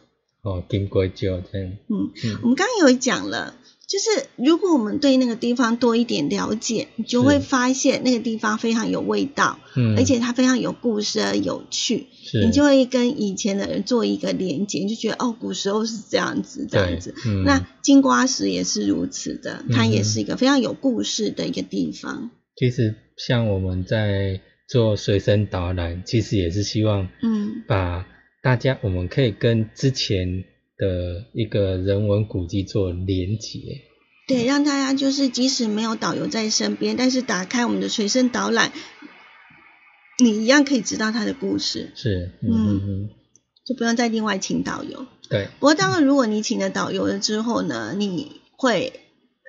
[0.42, 1.72] 哦，金瓜酒这样。
[1.88, 3.57] 嗯，嗯我们刚刚有讲了，
[3.88, 22.30] 就是如果我们对那个地方多一点了解，你就会发现那个地方非常有味道，嗯，而且它非常有故事而有趣，是你就会跟以前的人做一个连接，你就觉得哦，古时候是这样子，这样子。，嗯，那金瓜石也是如此的，它也嗯是一个非常有故事的一个地方。
[22.56, 28.06] 其实像我们在做随身导览，其实也是希望嗯把
[28.42, 30.44] 大家我们可以跟之前
[30.76, 33.60] 的一个人文古迹做连结。
[34.28, 38.72] 对，让大家就是即使没有导游在身边，但是打开我们的随身导览，
[40.18, 43.08] 你一样可以知道他的故事，是，嗯嗯。
[43.66, 45.06] 就不用再另外请导游。
[45.28, 49.00] 对，不过当然，如果你请了导游了之后呢，你会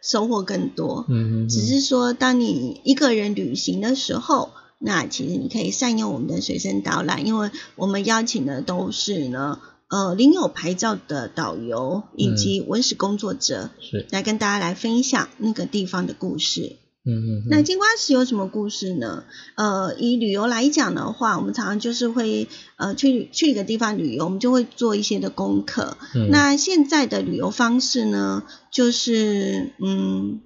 [0.04, 1.06] 收获更多。
[1.08, 4.50] 嗯嗯，只是说，当你一个人旅行的时候，
[4.80, 16.78] 那其实你可以善用我们的随身导览，因为我们邀请的都是呢，呃，领有牌照的导游以及文史工作者，是，来跟大家来分享那个地方的故事。
[17.08, 19.24] 嗯嗯嗯，那金瓜石有什么故事呢？
[19.56, 25.98] 呃，以旅游来讲的话，我们常常就是会呃去去一个地方旅游，我们就会做一些的功课。
[26.14, 30.42] 嗯那现在的旅游方式呢，就是嗯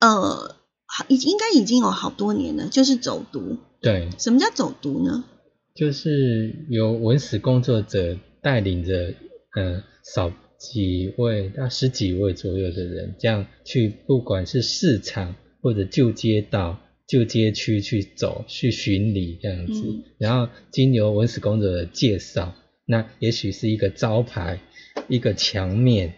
[0.00, 0.56] 呃，
[0.86, 3.58] 好已应该已经有好多年了，就是走读。
[3.82, 5.24] 对，什么叫走读呢？
[5.74, 9.14] 就是由文史工作者带领着，
[9.54, 20.02] 呃，少几位到十几位左右的人，这样去，不管是市场或者旧街道、旧街区去走，去巡礼这样子，嗯。
[20.18, 22.54] 然后经由文史工作者的介绍，
[22.84, 24.60] 那也许是一个招牌、
[25.08, 26.12] 一个墙面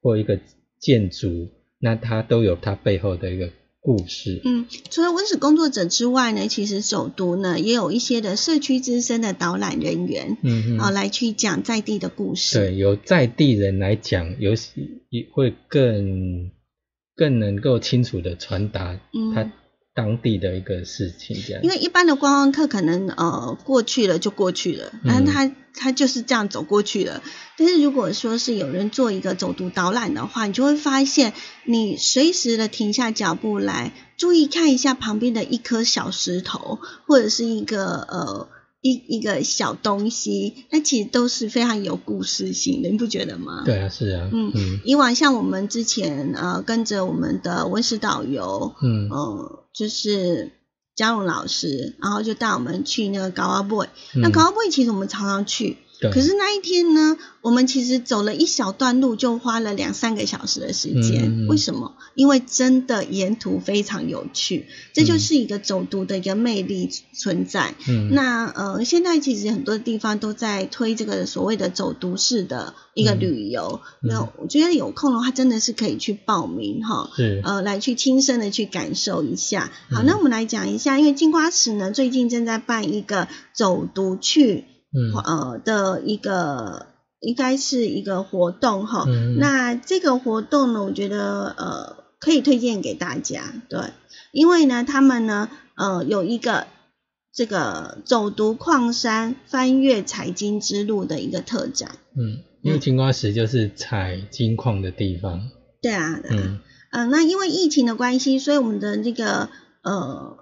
[0.00, 0.40] 或一个
[0.80, 3.50] 建筑，那它都有它背后的一个
[3.82, 4.40] 故事。
[4.44, 12.56] 嗯，除了文史工作者之外呢，其实首都呢也有一些的社区资深的导览人员，嗯啊、嗯，来去讲在地的故事。
[12.56, 14.70] 对，由在地人来讲，有时
[15.10, 16.52] 也会更
[17.16, 19.52] 更能够清楚的传达嗯他
[19.94, 21.62] 当地的一个事情，这样。
[21.62, 27.22] 因为一般的观光客可能呃过去了就过去了，但是嗯他、他就是这样走过去了。
[27.58, 31.34] 但是如果说是有人做一个走读导览的话，你就会发现，
[31.66, 38.48] 你随时的停下脚步来，注意看一下旁边的一颗小石头，或者是一个呃
[38.80, 43.62] 一一个小东西，那其实都是非常有故事性的，你不觉得吗？
[43.64, 50.50] 对啊，是啊，嗯嗯以往像我们之前呃跟着我们的文史导游，嗯呃，就是
[50.94, 53.86] 嘉荣老师，然后就带我们去那个高阿 boy。
[54.14, 55.76] 嗯那高阿 boy 其实我们常常去，对，
[56.10, 61.24] 可是那一天呢，我们其实走了一小段路，就花了两三个小时的时间。
[61.24, 61.94] 嗯嗯嗯为什么？
[62.14, 67.74] 因为真的沿途非常有趣，这就是一个走读的一个魅力存在。
[67.88, 73.80] 嗯那呃，现在其实很多地方都在推这个所谓的走读式的一个嗯旅游。
[74.02, 77.10] 嗯那我觉得有空的话，真的是可以去报名哈。
[77.16, 79.70] 是呃，来去亲身的去感受一下。
[79.90, 85.12] 好，嗯那我们来讲一下，因为金瓜石呢最近正在办一个走读去嗯。
[85.24, 86.86] 呃的一个。
[87.24, 89.38] 应该是一个活动哈，嗯。
[89.38, 93.78] 那这个活动呢，我觉得呃可以推荐给大家，对，
[94.32, 96.66] 因为呢，他们呢呃有一个
[97.32, 105.42] 这个走读矿山、翻越财经之路的一个特展，嗯，因为金瓜石就是采金矿的地方，
[105.80, 106.42] 对啊，对啊。
[106.42, 106.58] 嗯。
[106.90, 109.48] 呃，那因为疫情的关系，所以我们的这个
[109.84, 110.38] 呃，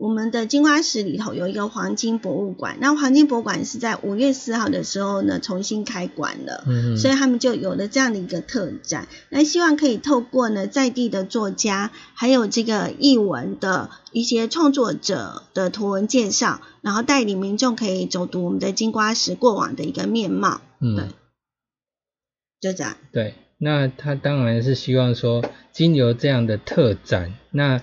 [0.00, 2.78] 我们的金瓜石里头有一个黄金博物馆。
[2.80, 6.64] 那黄金博物馆是在五月四号的时候呢重新开馆了。
[6.66, 21.08] 嗯，所以他们就有了这样的一个特展，那希望可以透过呢在地的作家，还有这个译文的一些创作者的图文介绍，然后带领民众可以走读我们的金瓜石过往的一个面貌，对嗯
[22.58, 22.96] 就这样。
[23.12, 27.82] 对，那他当然是希望说，经由这样的特展，那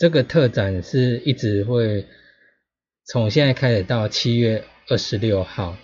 [0.00, 2.06] 这个特展是一直会
[3.04, 5.76] 从现在开始到七月二十六号，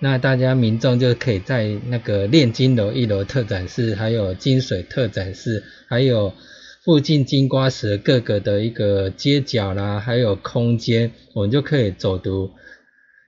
[0.00, 6.32] 那大家民众就可以在那个炼金楼一楼特展室，还有金水特展室，还有
[6.84, 12.52] 附近金瓜石各个的一个街角啦，还有空间，我们就可以走读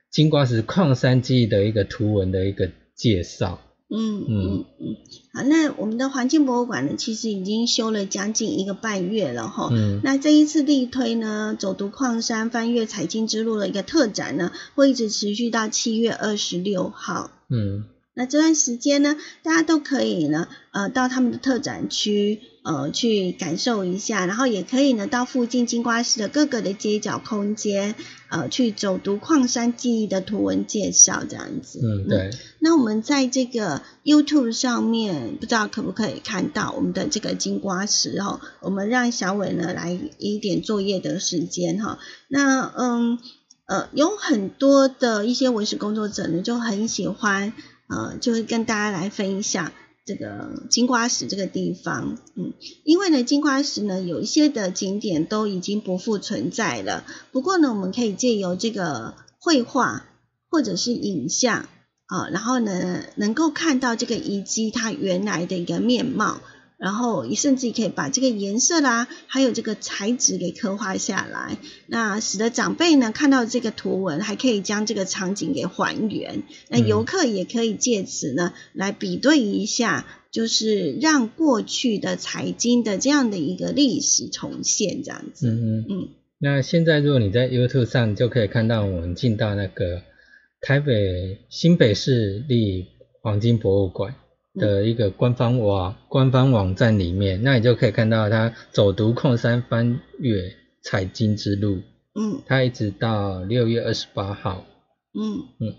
[0.09, 3.59] 金瓜石矿山记忆的一个图文的一个介绍。
[3.91, 4.95] 嗯嗯嗯，
[5.33, 9.69] 好，那我们的环境博物馆呢，其实已经修了将近一个半月了哈。
[9.71, 17.31] 嗯那这一次力推呢，走读矿山、翻越采金之路的一个特展呢，会一直持续到七月二十六号。
[17.49, 27.95] 嗯那这段时间呢，大家都可以呢，呃，到他们的特展区，呃去感受一下，然后也可以呢到附近金瓜石的各个的街角空间，
[28.29, 31.79] 呃去走读矿山记忆的图文介绍这样子。
[31.81, 32.29] 嗯，对。
[32.59, 38.39] 那我们在这个 YouTube 上面，不知道可不可以看到我们的这个金瓜石哈？
[38.59, 41.97] 我们让小伟呢来一点作业的时间哈。
[42.27, 43.17] 那嗯
[43.65, 47.53] 呃，有很多的一些文史工作者呢就很喜欢
[47.87, 49.71] 呃，就会跟大家来分享。
[50.09, 52.53] 这个金瓜石这个地方，嗯，
[52.83, 57.05] 因为呢，金瓜石呢有一些的景点都已经不复存在了。
[57.31, 60.07] 不过呢，我们可以借由这个绘画
[60.49, 61.69] 或者是影像
[62.07, 66.41] 啊，然后呢，能够看到这个遗迹它原来的一个面貌。
[66.79, 71.57] 然后你甚至可以把这个颜色啦，还有这个材质给刻画下来，
[71.87, 76.43] 那使得长辈呢看到这个图文，还可以将这个场景给还原。
[76.69, 85.49] 那游客也可以借此呢来比对一下，就是让过去的财经的这样的一个历史重现这样子。
[85.49, 86.09] 嗯嗯。
[86.37, 90.01] 那现在如果你在 YouTube 上就可以看到我们进到那个
[90.61, 92.85] 台北新北市立
[93.21, 94.15] 黄金博物馆。
[94.59, 100.53] 的一个官方网官方网站里面，那你就可以看到他走读矿山翻越
[100.83, 101.79] 采金之路，
[102.13, 104.65] 嗯，他一直到六月二十八号，
[105.13, 105.47] 嗯。
[105.59, 105.75] 嗯，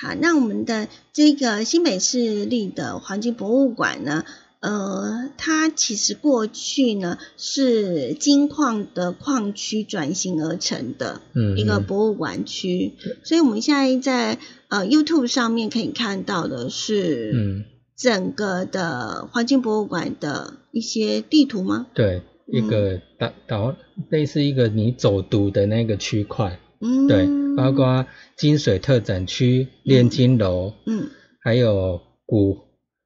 [0.00, 4.24] 好，那我们的这个新北市立的黄金博物馆呢，
[4.60, 11.20] 呃，它其实过去呢是金矿的矿区转型而成的
[11.56, 12.94] 一个博物馆区，
[13.24, 14.38] 所以我们现在在
[14.68, 17.64] 呃 YouTube 上面可以看到的是，嗯。
[17.98, 21.88] 整个的黄金博物馆的一些地图吗？
[21.94, 23.76] 对，一个导导
[24.08, 27.26] 类似一个你走读的那个区块，嗯，对，
[27.56, 31.08] 包括金水特展区、炼金楼，嗯，
[31.40, 32.58] 还有古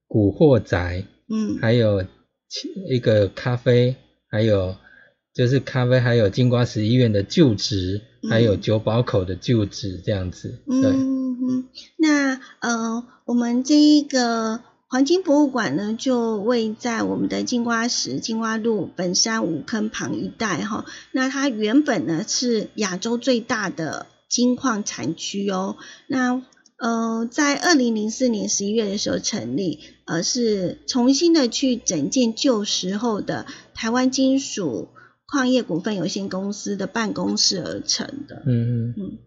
[0.07, 2.05] 古惑宅，嗯，还有
[2.90, 3.97] 一个咖啡，
[4.28, 4.76] 还有
[5.32, 11.64] 就是咖啡，还有金瓜石医院的旧址，还有九堡口的旧址这样子，对，嗯，
[11.97, 14.61] 那呃，我们这一个。
[14.93, 20.84] 黄金博物馆呢，就位在我们的金瓜石金瓜路本山五坑旁一带哈。
[21.12, 25.78] 那它原本呢是亚洲最大的金矿产区哦。
[26.09, 26.43] 那
[26.76, 34.90] 呃，在二零零四年十一月的时候成立，呃，是重新的去整建旧时候的台湾金属
[35.24, 38.43] 矿业股份有限公司的办公室而成的。
[38.45, 39.18] 嗯嗯嗯。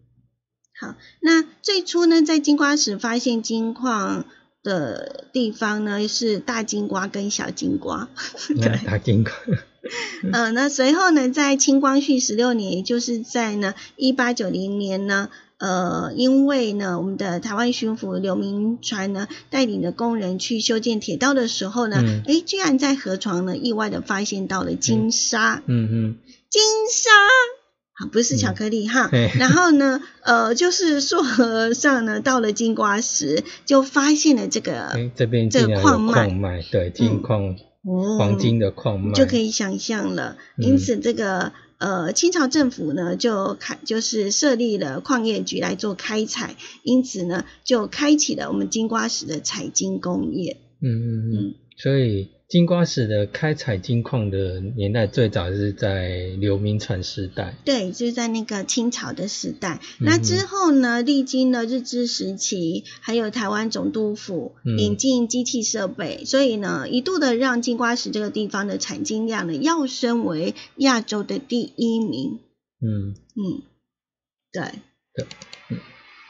[0.79, 4.27] 好，那最初呢，在金瓜石发现金矿。
[4.65, 8.09] 的地方呢是大金瓜跟小金瓜，
[8.59, 9.31] 对，大金瓜。
[10.33, 26.15] 嗯， 那随后呢，在清光绪十六年，也就是在呢一八九零年呢，呃，因为呢我们的台湾巡抚刘铭传呢带领的工人去修建铁道的时候呢，哎，居然在河床呢意外的发现到了金沙，嗯嗯，
[26.49, 26.61] 金
[26.91, 27.11] 沙。
[27.97, 29.09] 好，不是巧克力哈。
[29.39, 37.55] 然后呢，呃，就是溯河上呢，到了金瓜石，就发现了这个这边这个矿脉，对，金矿，
[38.17, 40.35] 黄金的矿脉，就可以想象了。
[40.57, 50.57] 因此，这个呃，清朝政府呢，就开就是设立了矿业局来做开采，因此呢，就开启了我们金瓜石的采金工业。
[50.81, 52.34] 嗯嗯嗯，所以。
[52.55, 56.07] 金瓜石的开采金矿的年代最早是在
[56.39, 59.81] 刘铭传时代，对，就是在那个清朝的时代。
[59.99, 72.39] 那之后呢，历经了日治时期，还有台湾总督府引进机器设备，所以呢，一度的让金瓜石这个地方的产金量呢，要升为亚洲的第一名。
[72.79, 73.63] 嗯嗯，
[74.53, 74.63] 对
[75.13, 75.77] 对，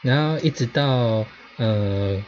[0.02, 1.24] 然后一直到
[1.56, 2.20] 呃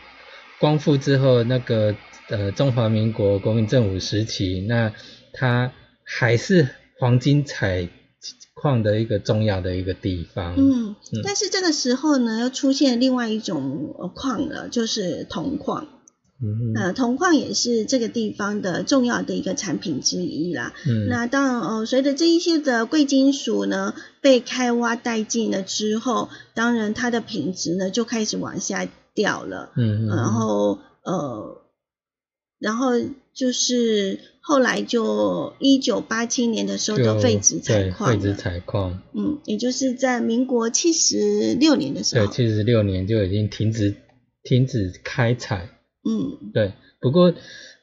[0.60, 1.96] 光复之后那个。
[2.28, 4.92] 呃，中华民国国民政府时期，那
[5.32, 5.72] 它
[6.04, 6.68] 还是
[6.98, 7.88] 黄金采
[8.52, 10.54] 矿的一个重要的一个地方。
[10.58, 15.86] 嗯，但是这个时候呢，又出现另外一种矿了，就是铜矿。
[16.40, 20.74] 嗯呃，铜矿也是这个地方的重要的一个产品之一啦。
[20.86, 29.70] 嗯，那当然，呃，随着这一些的贵金属呢被开挖殆尽了之后，当然它的品质呢就开始往下掉了。
[29.76, 31.62] 嗯嗯，然后呃。
[32.58, 32.92] 然后
[33.32, 43.94] 就是后来就一九八七年的时候的废纸采矿，废纸采矿，嗯，也就是在民国七十六年的时候，对，七十六年就已经停止
[44.42, 45.68] 停止开采，
[46.04, 46.72] 嗯，对。
[47.00, 47.32] 不过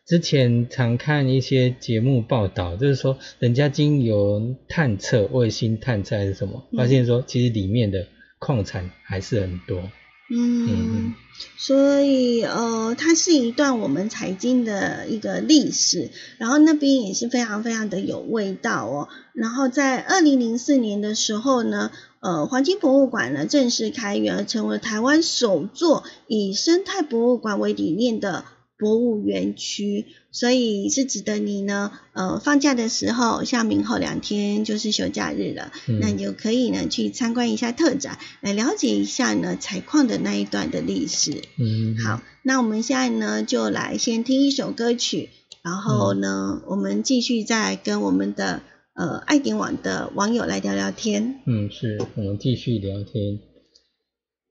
[0.05, 8.07] 之前常看一些节目报道，就是说人家经由探测卫星探测还是什么，发现说其实里面的
[8.39, 9.82] 矿产还是很多。
[10.30, 11.13] 嗯，
[11.57, 19.07] 所以呃，它是一段我们财经的一个历史，然后那边也是非常非常的有味道哦。
[19.34, 28.45] 然后在二零零四年的时候呢，呃，黄金博物馆呢正式开园，成为台湾首座以生态博物馆为理念的。
[28.78, 30.05] 博物园区，
[30.36, 35.71] 所以是值得你呢，呃，放假的时候，像明后两天就是休假日了，
[36.01, 41.41] 那你就可以呢去参观一下特展，来了解一下呢采矿的那一段的历史。
[41.57, 45.29] 嗯，好，那我们现在呢就来先听一首歌曲，
[45.63, 48.61] 然后呢我们继续再跟我们的
[48.93, 51.39] 呃爱点网的网友来聊聊天。
[51.47, 53.39] 嗯，是我们继续聊天。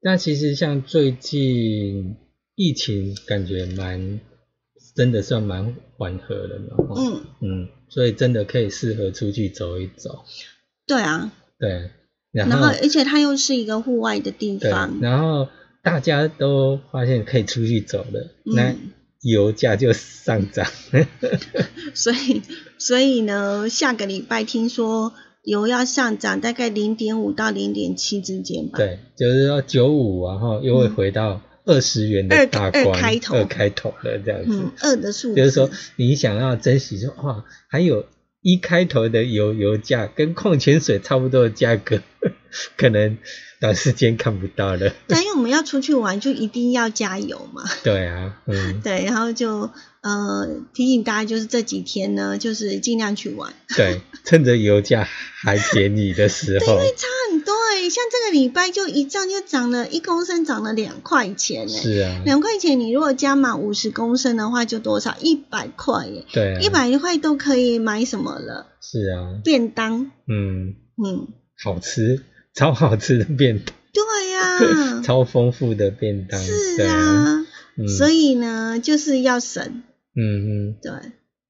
[0.00, 2.16] 那其实像最近。
[2.56, 4.20] 疫情感觉蛮，
[4.94, 6.94] 真的算蛮缓和的嘛。
[6.96, 10.24] 嗯嗯，所以真的可以适合出去走一走。
[10.86, 11.32] 对啊。
[11.58, 11.90] 对。
[12.32, 14.98] 然后，而且它又是一个户外的地方。
[15.00, 15.48] 然后
[15.82, 18.74] 大家都发现可以出去走了，那
[19.22, 20.66] 油价就上涨。
[21.94, 22.42] 所以，
[22.78, 28.78] 所以呢，下个礼拜听说油要上涨，大概零点五到零点七之间吧。
[28.78, 31.40] 对，就是说九五，然后又会回到。
[31.64, 38.06] 二十元的大关，二开头，二开头的这样子，嗯，二的数，就是说你想要珍惜，说哇，还有
[38.42, 42.00] 一开头的油油价跟矿泉水差不多的价格，
[42.76, 43.18] 可能
[43.60, 44.92] 短时间看不到了。
[45.06, 47.64] 但因为我们要出去玩，就一定要加油嘛。
[47.82, 49.70] 对啊，嗯， 对，然后就。
[50.04, 53.54] 呃，提醒大家，就是这几天呢，就是尽量去玩。
[53.74, 56.74] 对，趁着油价还便宜的时候。
[56.76, 61.72] 因为差很多哎，像这个礼拜就一涨就涨了一公升，涨了两块钱呢。
[61.72, 62.22] 是啊。
[62.24, 65.16] 两块钱，你如果加满五十公升的话，就多少？
[65.20, 66.24] 一百块耶。
[66.32, 66.60] 对。
[66.62, 68.66] 一百块都可以买什么了？
[68.80, 69.40] 是啊。
[69.42, 70.10] 便当。
[70.28, 71.28] 嗯嗯。
[71.62, 72.22] 好吃，
[72.54, 73.74] 超好吃的便当。
[73.92, 75.02] 对呀。
[75.02, 76.40] 超丰富的便当。
[76.40, 77.46] 是啊。
[77.98, 79.82] 所以呢，就是要省。
[80.16, 80.92] 嗯嗯，对，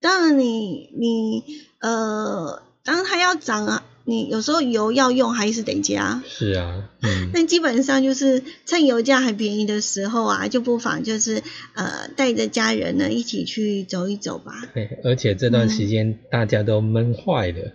[0.01, 1.45] 当然你你
[1.81, 6.23] 呃，当然它要涨啊，你有时候油要用还是得加。
[6.27, 7.31] 是啊，嗯。
[7.35, 11.43] 但基本上就是趁油价还便宜的时候啊，就不妨就是
[11.75, 14.53] 呃带着家人呢一起去走一走吧。
[14.75, 17.73] 对，而且这段时间大家都闷坏了。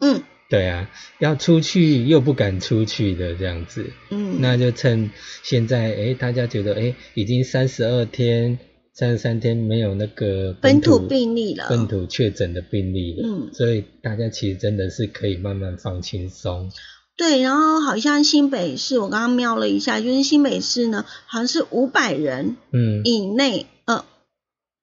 [0.00, 0.22] 嗯。
[0.48, 0.90] 对啊，
[1.20, 3.92] 要出去又不敢出去的这样子。
[4.10, 4.38] 嗯。
[4.40, 5.10] 那就趁
[5.44, 8.58] 现在，哎，大家觉得哎，已经三十二天。
[8.92, 16.70] 三十三天没有那个本土病例了，本土确诊的病例了，嗯，所以大家其实真的是可以慢慢放轻松。
[17.16, 24.04] 对，然后好像新北市，我刚刚瞄了一下，就是新北市呢，好像是五百人，嗯，以内，呃，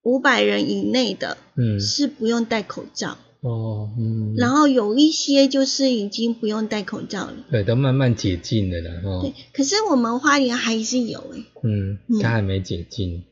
[0.03, 3.17] 五百人以内的，嗯，是不用戴口罩。
[3.41, 9.21] 哦，嗯，然后有一些就是已经不用戴口罩了，对，都慢慢解禁了啦，哈。
[9.21, 13.23] 对，可是我们花莲还是有哎，嗯，它还没解禁。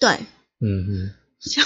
[0.00, 0.10] 对，
[0.60, 1.64] 嗯嗯，像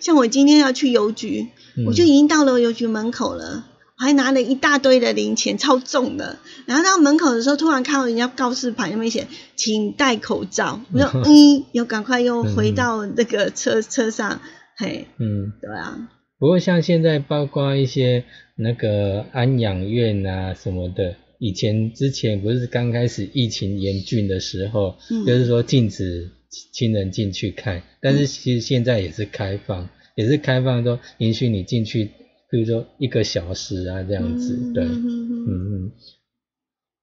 [0.00, 1.48] 像我今天要去邮局，
[1.86, 3.66] 我就已经到了邮局门口了，
[3.98, 6.38] 我还拿了一大堆的零钱，超重的。
[6.66, 9.26] 然后到门口的时候，突然看到人家告示牌上面写
[9.56, 14.40] “请戴口罩”，我说 嗯，又赶快又回到那个车车上，
[14.76, 16.08] 嘿，嗯，对啊。
[16.38, 18.24] 不过像现在包括一些
[18.56, 26.30] 那个安养院啊什么的，以前之前不是刚开始疫情严峻的时候，就是说禁止。
[26.72, 32.10] 亲人进去看，但是其实现在也是开放，也是开放都允许你进去，
[32.50, 35.92] 比如说一个小时啊这样子，对，嗯嗯，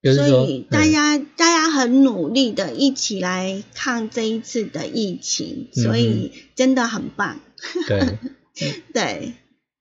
[0.02, 7.40] 就是说，所以大家大家很努力的一起来抗这一次的疫情，所以真的很棒，
[7.88, 8.18] 对。
[8.94, 9.34] 对。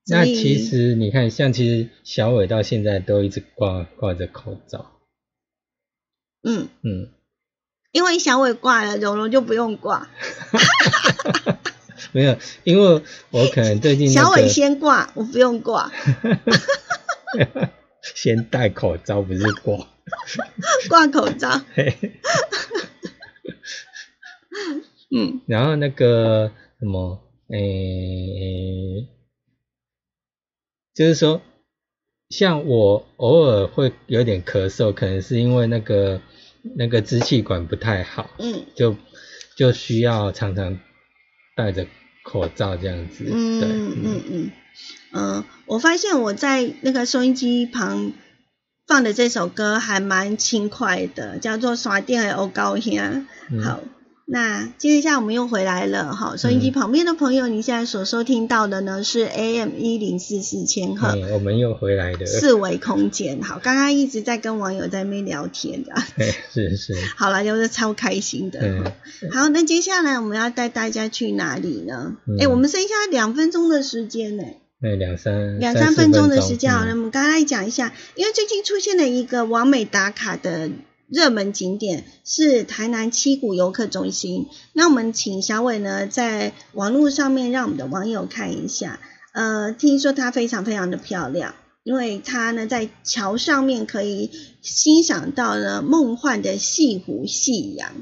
[0.07, 5.01] 那其实你看，像其实小伟到现在都一直挂挂着口罩，
[6.43, 7.11] 嗯嗯。
[7.93, 10.09] 因为小伟挂了，蓉蓉就不用挂。
[12.13, 15.91] 没有，因为我可能最近小伟先挂，我不用挂。
[18.15, 19.87] 先戴口罩不是挂。
[20.89, 21.61] 挂口罩。
[25.11, 29.09] 嗯，然后那个什么，诶，
[30.95, 31.41] 就是说，
[32.31, 36.21] 像我偶尔会有点咳嗽，可能是因为那个。
[36.77, 38.97] 那个支气管不太好，嗯，就
[39.57, 40.79] 就需要常常
[41.57, 41.87] 戴着
[42.23, 43.61] 口罩这样子，嗯
[44.05, 44.51] 嗯嗯
[45.13, 48.13] 嗯，我发现我在那个收音机旁
[48.87, 52.95] 放的这首歌还蛮轻快的，叫做《刷电的欧高兄》。
[53.63, 53.81] 好，
[54.31, 62.27] 那接一下来我们又回来了，哈，收音机旁边的朋友，你现在所收听到的呢是 AM 一零四四千赫，哎我们又回来的。
[62.27, 63.41] 四维空间。
[63.41, 68.61] 好，刚刚一直在跟网友在那边聊天的， 哎，是是，好了，就是超开心的。
[68.61, 68.85] 嗯，
[69.33, 72.13] 好，那接下来我们要带大家去哪里呢？
[72.39, 74.43] 哎、嗯我们剩下两分钟的时间呢、
[74.83, 80.71] 那两三两三分钟的时间好了，我嗯们刚刚来讲一下，因为最近出现了一个完美打卡的
[81.11, 84.47] 热门景点是台南七股游客中心。
[84.73, 89.01] 那我们请小伟呢在网络上面让我们的网友看一下，
[89.33, 91.55] 呃，听说它非常非常的漂亮。
[91.85, 94.31] 因为它呢，在桥上面可以
[94.61, 97.93] 欣赏到了梦幻的西湖夕阳。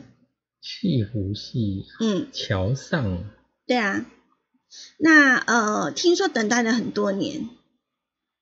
[0.61, 3.23] 西湖夕嗯，桥上，
[3.65, 4.05] 对啊，
[4.99, 7.49] 那呃，听说等待了很多年，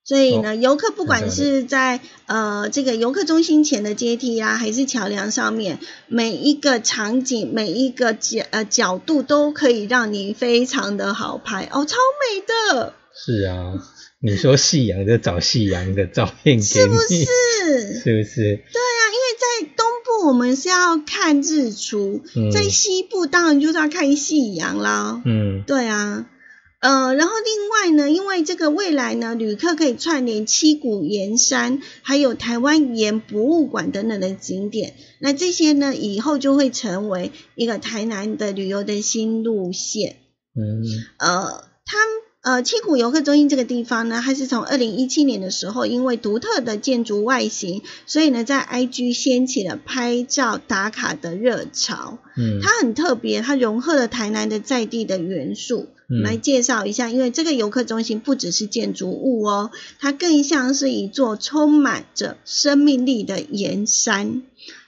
[0.04, 5.78] 所以呢，游客不管是在呃这个游客中心前的阶梯啊，还是桥梁上面，
[6.08, 12.42] 每一个场景、每一个角呃角度都可以让你非常的好拍哦，超美
[12.76, 13.72] 的， 是啊，
[14.20, 17.24] 你说夕阳就找夕阳的照片给你，是不是？
[18.04, 18.34] 是不是？
[18.42, 25.22] 对啊，因为在东部我们是要看日出，嗯在西部当然就是要看夕阳啦。
[25.24, 26.26] 嗯对啊，
[26.84, 40.16] 呃，然后另外呢，因为这个未来呢，旅客可以串联七股盐山，还有台湾盐博物馆等等的景点，那这些呢，以后就会成为一个台南的旅游的新路线。
[40.54, 40.84] 嗯
[41.16, 41.96] 呃，它
[42.42, 52.18] 呃七股游客中心这个地方呢，它是从二零一七年的时候，因为独特的建筑外形，所以呢，在 IG 掀起了拍照打卡的热潮。
[52.36, 55.88] 嗯，它很特别，它融合了台南的在地的元素。
[56.08, 64.42] 嗯来介绍一下，因为这个游客中心不只是建筑物哦，它更像是一座充满着生命力的盐山。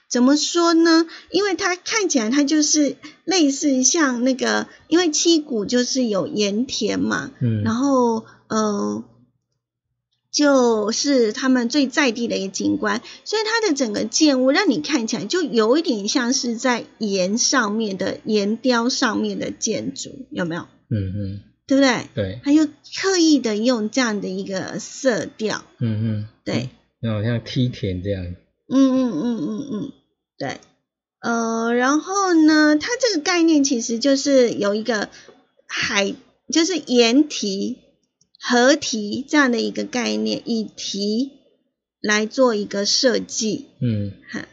[0.09, 1.05] 怎么说呢？
[1.31, 2.95] 因为它看起来它就是
[3.25, 9.03] 类似像那个，因为七股就是有盐田嘛，嗯，然后呃，
[10.31, 20.67] 就是他们最在地的一个景观，所以它的整个建物让你看起来就有一点像是在盐上面的盐雕上面的建筑，有没有？
[20.89, 22.07] 嗯嗯，对不对？
[22.15, 26.69] 对，他又刻意的用这样的一个色调，嗯嗯，对，
[27.01, 28.35] 那好像梯田这样，嗯
[28.69, 29.91] 嗯嗯嗯嗯，
[30.37, 30.59] 对，
[31.19, 35.09] 呃，然后呢，它这个概念其实就是有一个
[35.67, 36.15] 海，
[36.51, 37.77] 就是盐题、
[38.39, 41.31] 河题这样的一个概念，以题
[42.01, 44.13] 来做一个设计，嗯。
[44.29, 44.47] 哈。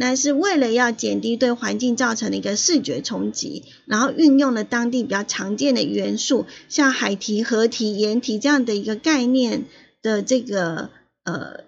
[0.00, 9.64] 那是为了要减低对环境造成的一个视觉冲击，然后运用了当地比较常见的元素，像海堤、河堤、岩堤这样的一个概念
[10.00, 10.88] 的这个
[11.24, 11.64] 呃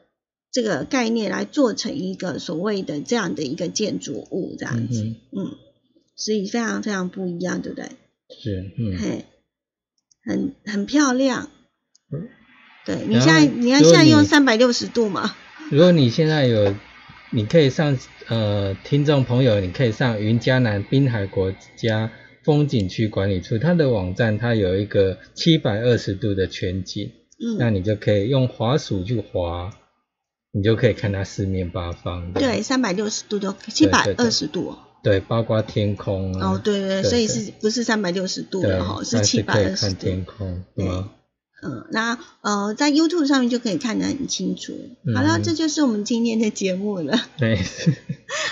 [0.50, 5.02] 这个概念来做成一个所谓的这样的一个建筑物，这样子，
[5.36, 5.52] 嗯
[6.16, 7.90] 所以非常非常不一样，对不对？
[8.30, 9.26] 是，嗯，嘿，
[10.24, 11.50] 很很漂亮
[12.10, 12.28] 嗯。
[12.86, 15.36] 对你现在，你看如果现在用三百六十度嘛，
[15.70, 16.74] 如果你现在有，
[17.34, 22.10] 你可以上呃，听众朋友，你可以上云嘉南滨海国家
[22.44, 27.10] 风景区管理处，它的网站它有一个七百二十度的全景，
[27.42, 29.72] 嗯那嗯，你就可以用滑鼠去滑，
[30.52, 32.40] 你就可以看它四面八方的。
[32.40, 34.78] 对，三百六十度都七百对对二十度哦。
[35.02, 36.52] 对，包括天空啊。
[36.52, 39.02] 哦，对对，对所以是不是三百六十度对了哈？
[39.02, 39.96] 是七百二十度。
[39.96, 41.10] 看天空，对吗？
[41.64, 44.72] 嗯，那呃，在 YouTube 上面就可以看得很清楚。
[45.06, 47.56] 嗯好了，这就是我们今天的节目了， 对，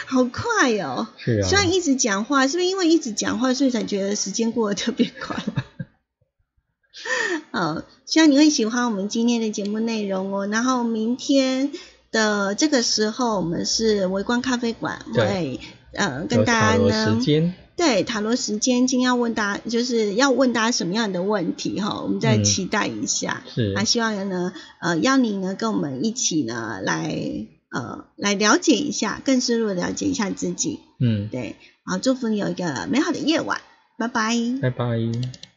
[0.06, 1.08] 好快哦！
[1.18, 1.48] 是啊。
[1.48, 5.36] 虽然一直讲话，是不是因为一直讲话，所以才觉得时间过得特别快？
[7.50, 10.46] 呃，希望你会喜欢我们今天的节目内容哦。
[10.46, 11.72] 然后明天
[12.12, 15.60] 的这个时候，我们是围观咖啡馆对会
[15.94, 17.18] 呃跟大家呢
[17.80, 23.42] 对塔罗时间，今天要问大家，就是要问大家什么样的问题哈，我们再嗯期待一下。
[23.54, 24.52] 是那希望呢，
[24.82, 27.10] 呃，邀你呢跟我们一起呢来
[27.70, 30.80] 呃来了解一下，更深入的了解一下自己。
[30.98, 31.56] 嗯，对，
[31.86, 33.62] 好，祝福你有一个美好的夜晚，
[33.96, 34.36] 拜拜。
[34.60, 35.49] 拜拜。